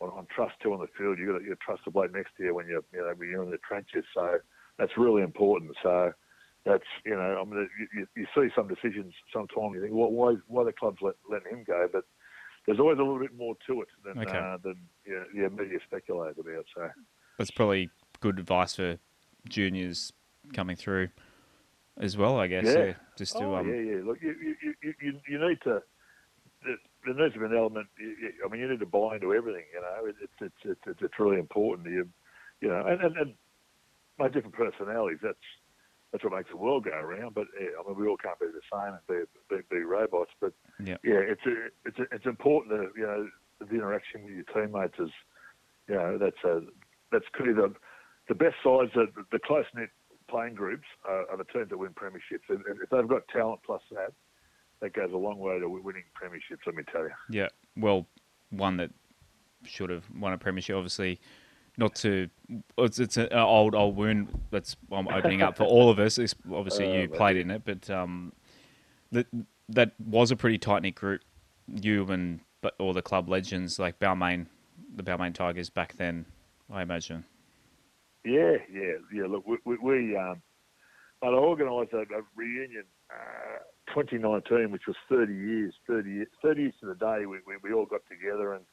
[0.00, 1.18] on, on trust too on the field.
[1.18, 3.42] You got you trust the bloke next to you when you're you know when you're
[3.42, 4.04] in the trenches.
[4.14, 4.38] So
[4.78, 5.72] that's really important.
[5.82, 6.12] So
[6.64, 10.10] that's you know I mean you, you, you see some decisions sometimes you think well,
[10.10, 12.04] why why the club's let, letting him go, but
[12.66, 14.36] there's always a little bit more to it than okay.
[14.38, 16.64] uh, than yeah, yeah, media speculate about.
[16.74, 16.88] So
[17.38, 18.98] that's probably good advice for
[19.48, 20.12] juniors
[20.52, 21.08] coming through.
[21.98, 22.38] as well.
[22.40, 22.64] I guess.
[22.64, 22.84] Yeah.
[22.84, 22.92] Yeah.
[23.16, 23.68] Just to Oh, um.
[23.68, 24.02] yeah, yeah.
[24.04, 25.82] Look, you, you, you, you, you need to.
[26.64, 27.86] There there needs to be an element.
[27.98, 29.64] you- you- I mean, you need to buy into everything.
[29.72, 31.88] You know, It- it's it's it's it's, it's really important.
[31.88, 32.08] You,
[32.60, 33.34] you know, and, and and
[34.18, 35.18] my different personalities.
[35.22, 35.38] That's
[36.14, 37.34] that's what makes the world go around.
[37.34, 40.30] But yeah, I mean, we all can't be the same and be be, be robots.
[40.40, 40.96] But Yeah.
[41.02, 44.94] yeah, it's a, it's a, it's important to you know the interaction with your teammates
[45.00, 45.10] is,
[45.88, 46.60] you know, that's a
[47.10, 47.74] that's clearly the
[48.28, 49.90] the best sides are the, the close knit
[50.28, 52.48] playing groups are, are the teams that win premierships.
[52.48, 54.12] And if they've got talent plus that,
[54.82, 56.60] that goes a long way to winning premierships.
[56.64, 57.10] Let me tell you.
[57.28, 57.48] Yeah.
[57.76, 58.06] Well,
[58.50, 58.90] one that
[59.64, 61.20] should have won a premiership, obviously.
[61.76, 62.28] Not to,
[62.78, 66.18] it's, it's an old old wound that's I'm opening up for all of us.
[66.18, 68.32] It's, obviously, Oh, you played in it, but um,
[69.10, 69.26] that
[69.68, 71.22] that was a pretty tight knit group.
[71.68, 74.46] You and but all the club legends like Balmain,
[74.94, 76.26] the Balmain Tigers back then,
[76.72, 77.24] I imagine.
[78.24, 79.26] Yeah, yeah, yeah.
[79.26, 80.40] Look, we, we, we um,
[81.22, 83.58] I organised a, a reunion, uh,
[83.94, 87.26] 2019, which was 30 years, 30 years, 30 years to the day.
[87.26, 88.64] We, we, we all got together, and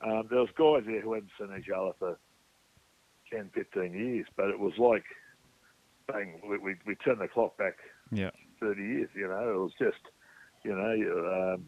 [0.00, 2.18] um, there was guys there who hadn't seen each other for
[3.32, 5.04] 10, 15 years, but it was like,
[6.08, 7.74] bang, we, we, we turned the clock back
[8.10, 8.30] Yeah.
[8.60, 9.08] 30 years.
[9.14, 10.00] You know, it was just,
[10.64, 11.64] you know, um,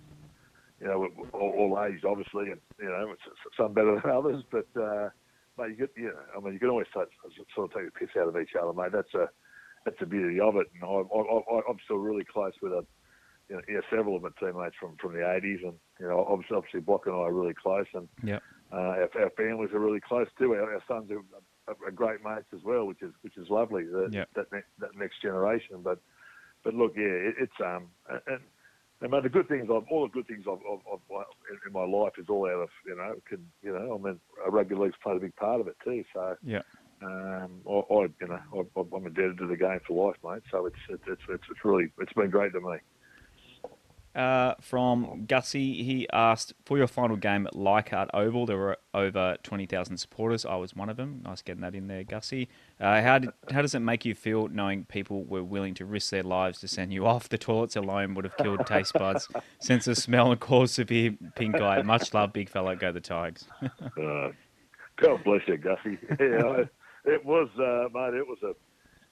[0.81, 3.15] you know, all, all aged obviously, and you know,
[3.57, 4.67] some better than others, but.
[4.81, 5.11] Uh,
[5.59, 7.09] Mate, you get, you know, I mean, you can always take,
[7.55, 8.93] sort of take the piss out of each other, mate.
[8.93, 9.31] That's a,
[9.87, 10.67] that's the beauty of it.
[10.75, 11.21] And I, I,
[11.57, 12.85] I, I'm still really close with a,
[13.49, 16.57] you know, yeah, several of my teammates from, from the 80s, and you know, obviously,
[16.57, 18.09] obviously, Block and I are really close, and
[18.73, 20.53] uh, our, our families are really close too.
[20.55, 21.23] Our, our sons are,
[21.69, 23.85] are, are great mates as well, which is which is lovely.
[23.85, 24.29] That Yep.
[24.35, 25.99] that, ne- that next generation, but
[26.65, 27.89] but look, yeah, it, it's um
[28.27, 28.41] and.
[29.03, 31.71] And mate, the good things of all the good things of, of, of my, in,
[31.71, 34.97] my life is all out of you know can you know I mean rugby league's
[35.03, 36.03] played a big part of it too.
[36.15, 36.63] So Yeah.
[37.03, 38.41] um, I, I you know
[38.75, 40.45] I, I'm indebted to the game for life, mate.
[40.51, 42.79] So it's it's it's, it's, it's really it's been great to me.
[44.17, 48.47] Uh, from Gussie, he asked for your final game at Leichhardt Oval.
[48.47, 50.47] There were over twenty thousand supporters.
[50.47, 51.21] I was one of them.
[51.23, 52.49] Nice getting that in there, Gussie.
[52.81, 56.11] Uh, how did how does it make you feel knowing people were willing to risk
[56.11, 57.29] their lives to send you off?
[57.29, 59.29] The toilets alone would have killed taste buds,
[59.61, 61.83] sense of smell, and caused severe pink eye.
[61.83, 62.75] Much love, big fella.
[62.75, 63.45] Go the Tigers.
[64.01, 64.31] Uh,
[64.97, 65.99] God bless you, Gussie.
[66.19, 66.65] Yeah,
[67.05, 68.15] it was, uh, mate.
[68.15, 68.53] It was a,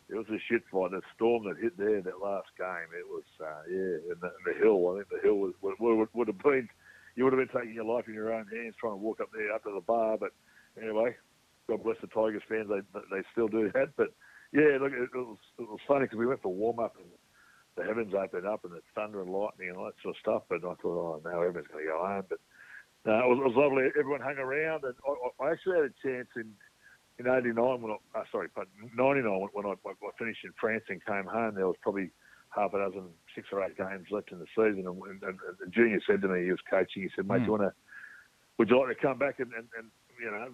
[0.09, 0.91] it was a shit fight.
[0.91, 2.93] The storm that hit there that last game.
[2.93, 4.93] It was, uh, yeah, and the, and the hill.
[4.93, 6.69] I think the hill was would, would, would have been.
[7.17, 9.31] You would have been taking your life in your own hands trying to walk up
[9.33, 10.19] there up to the bar.
[10.19, 10.33] But
[10.81, 11.17] anyway,
[11.69, 12.69] God bless the Tigers fans.
[12.69, 13.97] They they still do that.
[13.97, 14.13] But
[14.53, 17.07] yeah, look, it, was it was funny because we went for warm up and
[17.77, 20.43] the heavens opened up and it's thunder and lightning and all that sort of stuff.
[20.49, 22.25] But I thought, oh, now everyone's going to go home.
[22.29, 22.39] But
[23.07, 23.85] no, it was, it was lovely.
[23.99, 26.53] Everyone hung around, and I I actually had a chance in
[27.19, 30.85] in '89 when I, uh, sorry, but '99 when, when I, I finished in France
[30.89, 31.55] and came home.
[31.55, 32.11] There was probably
[32.51, 35.67] half a dozen, six or eight games left in the season, and, and, and the
[35.71, 37.03] junior said to me, he was coaching.
[37.03, 37.73] He said, "Mate, do you want to?
[38.59, 40.49] Would you like to come back and, and, and you know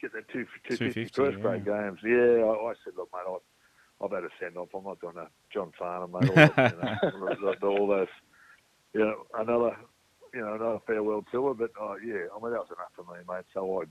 [0.00, 1.42] get that two two fifty 250, first yeah.
[1.42, 4.68] grade games?" Yeah, I, I said, "Look, mate, I've, I've had a send off.
[4.74, 6.28] I'm not doing a John Farnham, mate.
[6.28, 8.08] All, that, you know, all those,
[8.94, 9.76] you know, another."
[10.34, 11.54] You know, another farewell tour.
[11.54, 13.44] But uh, yeah, I mean that was enough for me, mate.
[13.54, 13.84] So I,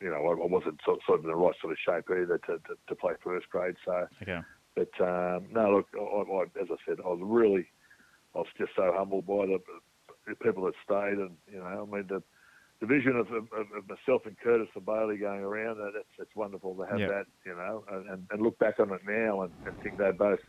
[0.00, 2.58] you know, I, wasn't sort, sort of in the right sort of shape either to,
[2.58, 3.76] to, to play first grade.
[3.84, 4.40] So, Okay.
[4.74, 7.66] but um, no, look, I, I, as I said, I was really,
[8.34, 9.58] I was just so humbled by the,
[10.26, 12.22] the people that stayed, and you know, I mean the.
[12.78, 16.74] The vision of, of, of myself and Curtis and Bailey going around, that's, that's wonderful
[16.74, 17.06] to have Yeah.
[17.06, 20.12] that, you know, and, and, and look back on it now and, and think they're
[20.12, 20.40] both,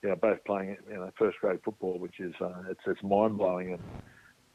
[0.00, 3.36] you know, both playing, you know, first grade football, which is, uh, it's, it's mind
[3.36, 3.72] blowing.
[3.72, 3.82] And,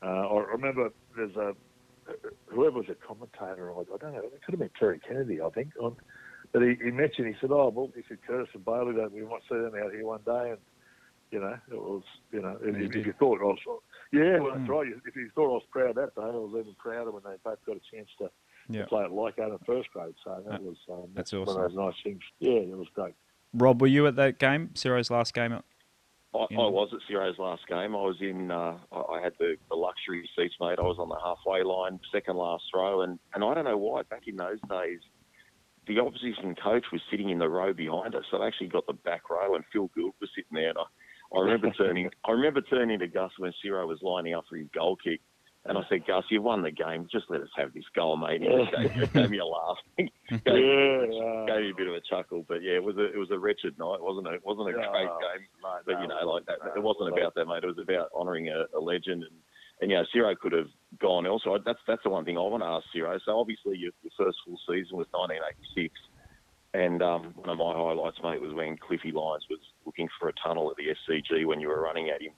[0.01, 1.55] uh, I remember there's a
[2.47, 3.71] whoever was a commentator.
[3.71, 4.19] I, I don't know.
[4.19, 5.69] It could have been Terry Kennedy, I think.
[5.79, 5.95] On,
[6.51, 7.27] but he, he mentioned.
[7.27, 8.93] He said, "Oh, well, he said Curtis and Bailey.
[8.95, 10.57] That we might see them out here one day." And
[11.31, 13.59] you know, it was you know, if, You if you thought I was,
[14.11, 14.69] yeah, well, that's Mm.
[14.69, 14.87] right.
[15.05, 17.63] If you thought I was proud that day, I was even prouder when they both
[17.65, 18.29] got a chance to,
[18.67, 18.81] Yeah.
[18.81, 20.13] to play at Leichhardt in first grade.
[20.25, 21.61] So that was um, That's one awesome.
[21.63, 22.21] of those nice things.
[22.39, 23.13] Yeah, it was great.
[23.53, 24.71] Rob, were you at that game?
[24.73, 25.57] Siro's last game?
[26.33, 27.95] I, I was at Siro's last game.
[27.95, 28.51] I was in.
[28.51, 30.79] Uh, I I had the, the luxury seats, mate.
[30.79, 34.03] I was on the halfway line, second last row, and, and I don't know why.
[34.03, 34.99] Back in those days,
[35.87, 38.23] the opposition coach was sitting in the row behind us.
[38.31, 40.69] So I actually got the back row, and Phil Gould was sitting there.
[40.69, 42.09] And I, I remember turning.
[42.25, 45.19] I remember turning to Gus when Ciro was lining up for his goal kick,
[45.65, 47.07] and I said, "Gus, you've won the game.
[47.11, 49.77] Just let us have this goal, mate." Just gave, gave me a laugh.
[49.97, 50.09] gave,
[50.45, 53.29] Yeah, gave me a bit of a chuckle, but yeah, it was a it was
[53.31, 54.35] a wretched night, wasn't it?
[54.35, 55.45] It wasn't a yeah, great game.
[55.61, 57.63] mate, But no, you know, like that, no, it wasn't about that, mate.
[57.63, 59.37] It was about honouring a, a legend, and
[59.81, 60.69] and you know, Siro could have
[60.99, 61.59] gone elsewhere.
[61.63, 63.19] That's that's the one thing I want to ask Siro.
[63.23, 65.93] So obviously, your, your first full season was 1986.
[66.73, 70.33] And um, one of my highlights, mate, was when Cliffy Lyons was looking for a
[70.41, 72.31] tunnel at the SCG when you were running at him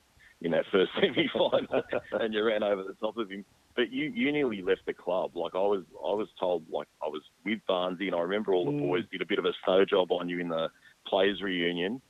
[0.44, 3.44] in that first semi-final, and you ran over the top of him.
[3.74, 5.32] But you, you nearly left the club.
[5.34, 8.66] Like I was, I was told, like I was with Barnesy, and I remember all
[8.66, 8.86] the Mm.
[8.86, 10.68] boys did a bit of a snow job on you in the
[11.08, 12.00] players' reunion.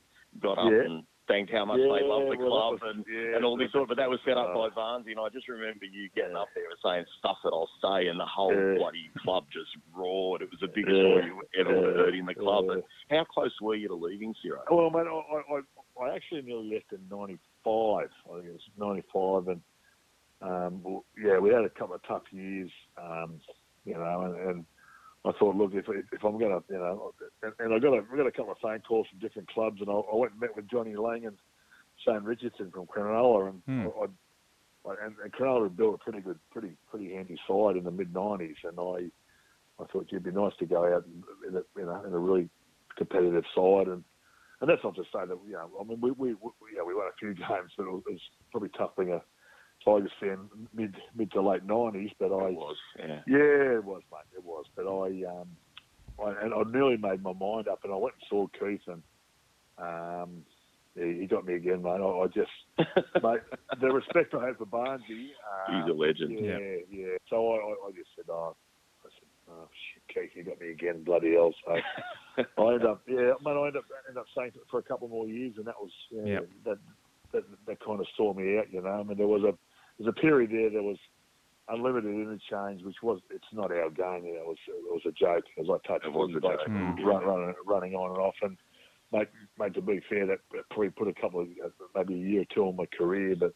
[0.41, 0.83] Got up Yeah.
[0.83, 3.57] and thanked how much Yeah, they loved the well, club was- and, yeah, and all
[3.57, 3.83] this sort.
[3.83, 6.49] of- But that was set up by Barnesy, and I just remember you getting up
[6.53, 10.41] there and saying stuff that I'll say, and the whole bloody club just roared.
[10.43, 12.67] It was the biggest story you ever heard in the club.
[12.67, 14.59] But how close were you to leaving Siro?
[14.69, 17.39] Well, mate, I, I, I actually nearly left in '95.
[17.65, 19.61] I think it was '95, and
[20.41, 22.69] um, yeah, we had a couple of tough years,
[23.01, 23.39] um,
[23.85, 24.65] you know, and, and
[25.25, 28.03] I thought, look, if if I'm going to, you know, and, and I got a
[28.11, 30.41] I got a couple of phone calls from different clubs, and I, I went and
[30.41, 31.37] met with Johnny Lang and
[32.05, 33.87] Shane Richardson from Cronulla, and Hmm.
[33.99, 37.83] I, I, and, and Cronulla had built a pretty good, pretty pretty handy side in
[37.83, 41.05] the mid '90s, and I I thought it'd be nice to go out
[41.47, 42.49] in a, you know in a really
[42.97, 44.03] competitive side and.
[44.61, 45.69] And that's not to say that you know.
[45.79, 48.13] I mean, we we, we yeah we won a few games, but it was, it
[48.13, 49.21] was probably tough being a
[49.83, 52.11] Tigers fan mid mid to late nineties.
[52.19, 53.21] But I It was, yeah.
[53.27, 54.65] yeah, it was mate, it was.
[54.75, 55.49] But I um
[56.23, 59.03] I, and I nearly made my mind up, and I went and saw Keith, and
[59.77, 60.45] um
[60.95, 61.99] he, he got me again, mate.
[61.99, 62.51] I, I just
[63.23, 63.41] mate
[63.81, 65.31] the respect I had for Barnesy.
[65.43, 66.39] Uh, He's a legend.
[66.39, 66.57] yeah,
[66.89, 67.17] yeah.
[67.29, 68.55] So I, I, I just said, oh,
[69.49, 71.53] oh shit, Keith, you got me again, bloody hell.
[71.65, 71.71] So
[72.57, 75.27] I ended up, yeah, man, I ended up, ended up staying for a couple more
[75.27, 76.49] years, and that was, you know, Yep.
[76.65, 76.77] that,
[77.33, 78.89] that that kind of saw me out, you know.
[78.89, 79.51] I mean, there was a
[79.97, 80.97] there was a period there there was
[81.67, 84.41] unlimited interchange, which was it's not our game, you know.
[84.41, 86.67] It was it was a joke, as I touched It was on, a like, joke.
[86.69, 87.05] Mm.
[87.05, 88.57] run, running running on and off, and
[89.11, 89.27] mate,
[89.59, 91.47] mate, to be fair, that probably put a couple of
[91.95, 93.53] maybe a year or two on my career, but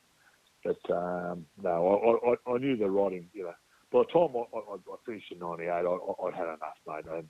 [0.64, 3.54] but um, no, I, I I knew the writing, you know.
[3.92, 7.28] By the time I, I, I finished in '98, I, I'd had enough, mate, and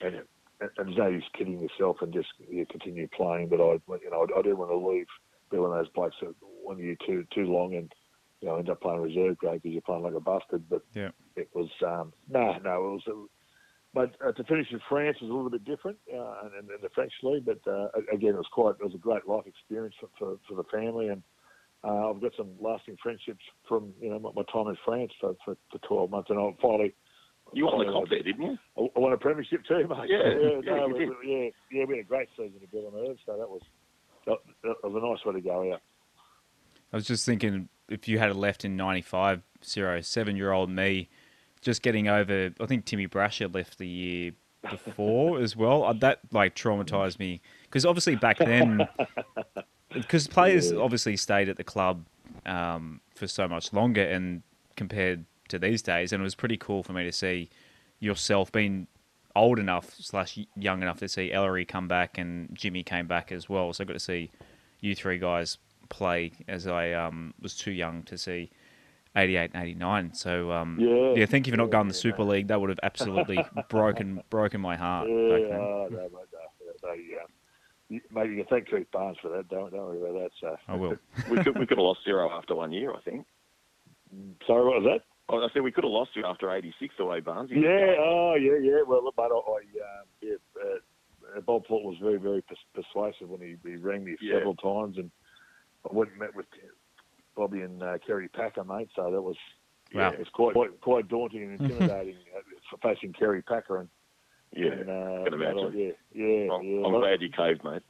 [0.00, 0.14] and,
[0.60, 3.48] and there's no use kidding yourself and just you continue playing.
[3.48, 5.06] But I, you know, I, I didn't want to leave
[5.50, 7.92] being one of those blokes that one year too too long and
[8.40, 10.68] you know end up playing reserve grade because you're playing like a bastard.
[10.68, 11.10] But Yeah.
[11.36, 13.28] it was um, no, no, it was.
[13.94, 16.90] but uh, to finish in France was a little bit different, uh, and, and the
[16.94, 17.44] French league.
[17.46, 18.74] But uh, again, it was quite.
[18.80, 21.22] It was a great life experience for, for, for the family, and
[21.84, 25.34] uh, I've got some lasting friendships from you know my, my time in France for,
[25.44, 26.94] for, for 12 months, and I finally.
[27.54, 28.58] You won the finally- comp there, didn't you?
[28.76, 30.08] I I won a premiership too, mate.
[30.08, 31.84] Yeah, yeah, yeah, no, we- yeah, yeah.
[31.86, 33.62] We had a great season together on Earth, so that was
[34.26, 35.80] that, that was a nice way to go out.
[36.92, 41.08] I was just thinking if you had left in 95, Siro, seven year old me,
[41.62, 44.32] just getting over, I think Timmy Brasher left the year
[44.70, 45.84] before as well.
[45.84, 48.86] Uh, That like traumatized me because obviously back then,
[49.92, 50.78] because players Yeah.
[50.78, 52.04] obviously stayed at the club
[52.46, 54.42] um, for so much longer and
[54.76, 57.48] compared to these days, and it was pretty cool for me to see
[58.00, 58.86] yourself being
[59.34, 63.48] old enough slash young enough to see Ellery come back and Jimmy came back as
[63.48, 63.72] well.
[63.72, 64.30] So I got to see
[64.80, 68.50] you three guys play as I um, was too young to see
[69.16, 70.14] 88 and 89.
[70.14, 71.14] So um, Yeah.
[71.14, 72.48] yeah, thank you for not going to the Super League.
[72.48, 75.08] That would have absolutely broken broken my heart.
[75.08, 75.60] Yeah, back then.
[75.60, 76.34] oh, no, mate, no, no, yeah.
[76.34, 76.37] You,
[77.90, 79.48] mate, you can thank Keith Barnes for that.
[79.48, 80.30] Don't don't worry about that.
[80.40, 80.56] So.
[80.68, 80.96] I will.
[81.30, 83.26] We could we could have lost Siro after one year, I think.
[84.46, 85.04] Sorry, what was that?
[85.28, 87.50] Oh, I said we could have lost you after '86 the way Barnes.
[87.52, 88.82] Yeah, oh yeah, yeah.
[88.86, 90.36] Well, look, mate, I, I um, yeah,
[91.36, 94.36] uh, Bob Port was very, very pers- persuasive when he, he rang me Yeah.
[94.36, 95.10] several times, and
[95.84, 96.46] I went and met with
[97.36, 98.88] Bobby and uh, Kerry Packer, mate.
[98.96, 99.36] So that was
[99.94, 100.12] Wow.
[100.12, 103.88] yeah, it's quite quite, quite daunting and intimidating uh, facing Kerry Packer and,
[104.52, 104.66] yeah.
[104.72, 105.72] and uh, can imagine.
[105.76, 106.84] yeah, yeah, I'm, yeah.
[106.86, 107.82] I'm Well, glad you caved, mate.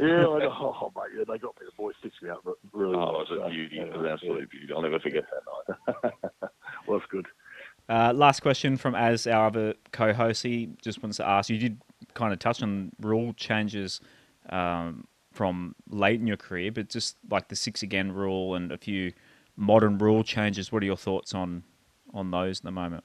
[0.00, 0.74] yeah, I know.
[0.80, 1.66] Oh, mate, yeah, they got me.
[1.66, 3.20] The boys stitched me up re- really Oh, well.
[3.22, 3.76] it was a beauty.
[3.76, 4.72] yeah, It was an absolute beauty.
[4.74, 6.10] I'll never forget that night.
[6.42, 6.48] yeah.
[6.86, 7.26] well, that's good.
[7.88, 10.42] Uh, last question from as our other co-host.
[10.42, 11.80] He just wants to ask you did
[12.14, 14.00] kind of touch on rule changes
[14.50, 18.78] um, from late in your career, but just like the six again rule and a
[18.78, 19.12] few
[19.56, 20.72] modern rule changes.
[20.72, 21.62] What are your thoughts on
[22.12, 23.04] on those at the moment?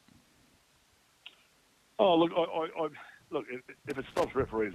[2.01, 2.89] Oh, look, I, I, I
[3.31, 3.45] look
[3.87, 4.73] if, it stops referees,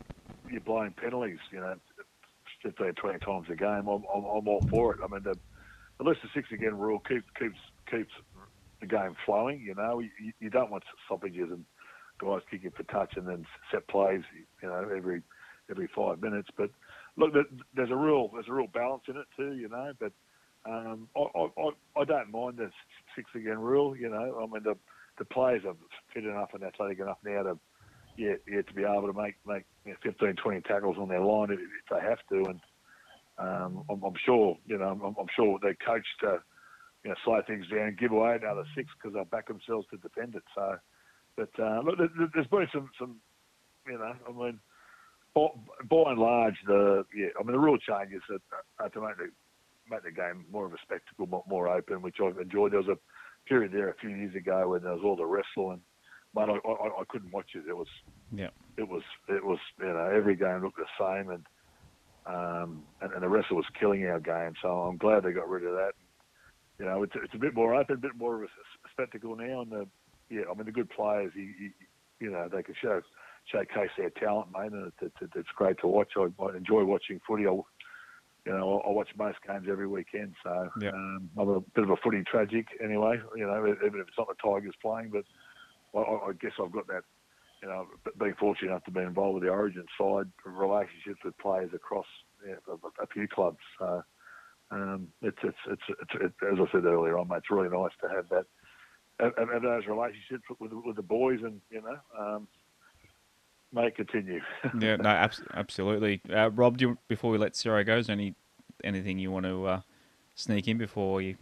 [0.48, 1.40] you're blowing penalties.
[1.52, 1.74] You know,
[2.62, 3.88] 15, 20 times a game.
[3.88, 5.00] I'm, I'm, I'm all for it.
[5.04, 5.32] I mean, the,
[6.00, 7.58] at least the six again rule keeps keeps
[7.90, 8.12] keeps
[8.80, 9.60] the game flowing.
[9.60, 10.10] You know, you,
[10.40, 11.64] you don't want stoppages and
[12.20, 14.22] guys kicking for touch and then set plays.
[14.62, 15.22] You know, every
[15.70, 16.48] every five minutes.
[16.56, 16.70] But
[17.16, 17.32] look,
[17.74, 19.54] there's a real there's a real balance in it too.
[19.56, 20.12] You know, but
[20.64, 21.20] um, I,
[21.60, 22.70] I- I don't mind the
[23.16, 23.96] six again rule.
[23.96, 24.76] You know, I mean the
[25.18, 25.76] the players are
[26.12, 27.58] fit enough and athletic enough now to
[28.16, 31.20] yeah, yeah to be able to make make you know, 15, 20 tackles on their
[31.20, 32.50] line if, if they have to.
[32.50, 32.60] And
[33.38, 36.40] um, I'm, I'm sure you know I'm, I'm sure they're coached to
[37.04, 40.34] you know slow things down, give away another six because they back themselves to defend
[40.34, 40.44] it.
[40.54, 40.76] So,
[41.36, 43.16] but uh, look, there, there's been some some
[43.86, 44.58] you know, I mean,
[45.34, 49.30] by, and large, the yeah, I mean, the rule changes are, are to make the
[49.88, 52.72] make the game more of a spectacle, more, more open, which I've enjoyed.
[52.72, 52.98] There was a
[53.47, 55.80] period there a few years ago when there was all the wrestling.
[56.34, 57.64] But I, I, I couldn't watch it.
[57.68, 57.86] It was
[58.32, 58.51] yeah.
[58.76, 61.47] It was it was you know every game looked the same and
[62.26, 64.53] um and, and the wrestle was killing our game.
[64.61, 65.92] So I'm glad they got rid of that.
[66.78, 68.47] You know, it's it's a bit more open, a bit more of a
[68.92, 69.62] spectacle now.
[69.62, 69.86] And the
[70.28, 71.70] yeah, I mean the good players, you, you,
[72.20, 73.01] you know, they can show
[73.51, 76.11] showcase their talent, mate, and it, it, it's great to watch.
[76.16, 77.47] I, I enjoy watching footy.
[77.47, 77.53] I,
[78.47, 80.94] you know, I watch most games every weekend, so yep.
[80.94, 83.16] um, I'm a bit of a footy tragic anyway.
[83.36, 85.24] You know, even if it's not the Tigers playing, but
[85.99, 87.03] I, I guess I've got that.
[87.62, 87.86] You know,
[88.20, 92.07] being fortunate enough to be involved with the Origin side, relationships with players across
[92.47, 93.59] yeah, a, a, few clubs.
[93.78, 94.03] So
[94.70, 97.92] um, it's, it's, it's, it's, it's, as I said earlier on, mate, it's really nice
[98.03, 98.44] to have that,
[99.18, 101.99] have, have those relationships with, with the boys, and you know.
[102.16, 102.47] Um,
[103.72, 104.40] may continue.
[104.80, 106.20] yeah, no, abs- absolutely.
[106.32, 108.34] Uh, Rob, do you, before we let Siro go, is there any
[108.84, 109.80] anything you want to uh,
[110.34, 111.36] sneak in before you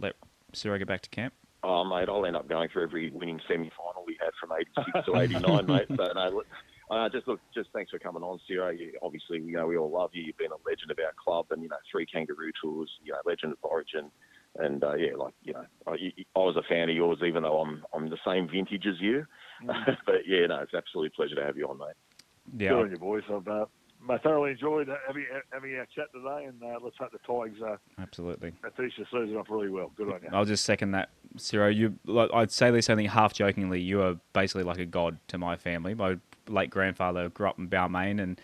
[0.00, 0.14] let
[0.52, 1.34] Siro get back to camp?
[1.64, 5.16] Oh, mate, I'll end up going for every winning semi-final we had from '86 to
[5.16, 5.86] '89, mate.
[5.96, 6.42] So no,
[6.90, 8.76] uh, just look, just thanks for coming on, Siro.
[8.76, 10.22] You, obviously, you know we all love you.
[10.22, 13.18] You've been a legend of our club, and you know three Kangaroo tours, you know,
[13.24, 14.10] legend of Origin,
[14.58, 17.60] and uh, yeah, like you know, I, I, was a fan of yours, even though
[17.60, 19.24] I'm I'm the same vintage as you.
[19.64, 19.96] Mm.
[20.06, 21.88] but yeah, no, it's absolutely a pleasure to have you on, mate.
[22.56, 23.22] Yeah, good on you, boys.
[23.32, 23.66] I've uh,
[24.08, 27.76] I thoroughly enjoyed having having our chat today, and uh, let's hope the Tigers uh,
[28.00, 29.92] absolutely finish the season off really well.
[29.96, 30.28] Good on you.
[30.32, 31.74] I'll just second that, Siro.
[31.74, 31.98] You,
[32.34, 33.80] I'd say this only half jokingly.
[33.80, 35.94] You are basically like a god to my family.
[35.94, 36.16] My
[36.48, 38.40] late grandfather grew up in Balmain, and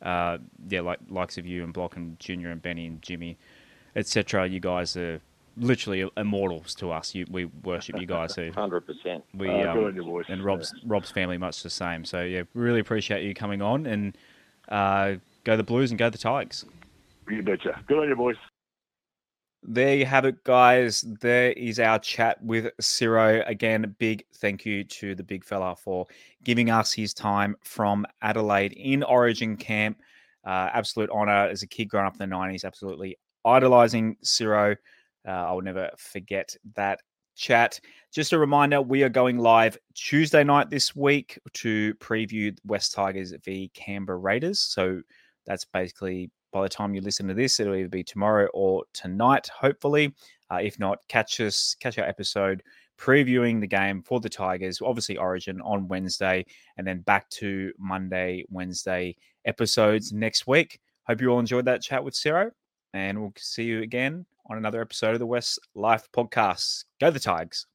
[0.00, 3.36] uh, yeah, like likes of you and Block and Junior and Benny and Jimmy,
[3.94, 4.46] etc.
[4.46, 5.20] You guys are
[5.56, 7.14] literally immortals to us.
[7.14, 8.36] You, we worship you guys.
[8.54, 9.24] Hundred percent.
[9.34, 10.82] We um, and Rob's yeah.
[10.86, 12.04] Rob's family much the same.
[12.04, 14.16] So yeah, really appreciate you coming on and
[14.68, 16.64] uh, go the Blues and go the Tigers.
[17.28, 17.80] You betcha.
[17.86, 18.36] Good on you, boys.
[19.64, 21.02] There you have it, guys.
[21.20, 23.48] There is our chat with Siro.
[23.48, 26.06] Again, big thank you to the big fella for
[26.42, 30.00] giving us his time from Adelaide in Origin camp.
[30.44, 32.64] Uh, absolute honor as a kid growing up in the 90s.
[32.64, 34.76] Absolutely idolizing Siro.
[35.26, 37.00] Uh, I'll never forget that
[37.36, 37.80] chat.
[38.12, 43.32] Just a reminder, we are going live Tuesday night this week to preview Wests Tigers
[43.44, 44.60] v Canberra Raiders.
[44.60, 45.00] So
[45.46, 49.48] that's basically by the time you listen to this, it'll either be tomorrow or tonight,
[49.48, 50.14] hopefully.
[50.50, 52.62] Uh, if not, catch us, catch our episode
[52.98, 56.44] previewing the game for the Tigers, obviously Origin on Wednesday,
[56.76, 60.78] and then back to Monday, Wednesday episodes next week.
[61.08, 62.50] Hope you all enjoyed that chat with Siro,
[62.92, 66.84] and we'll see you again on another episode of the West Life Podcast.
[67.00, 67.66] Go the Tigers.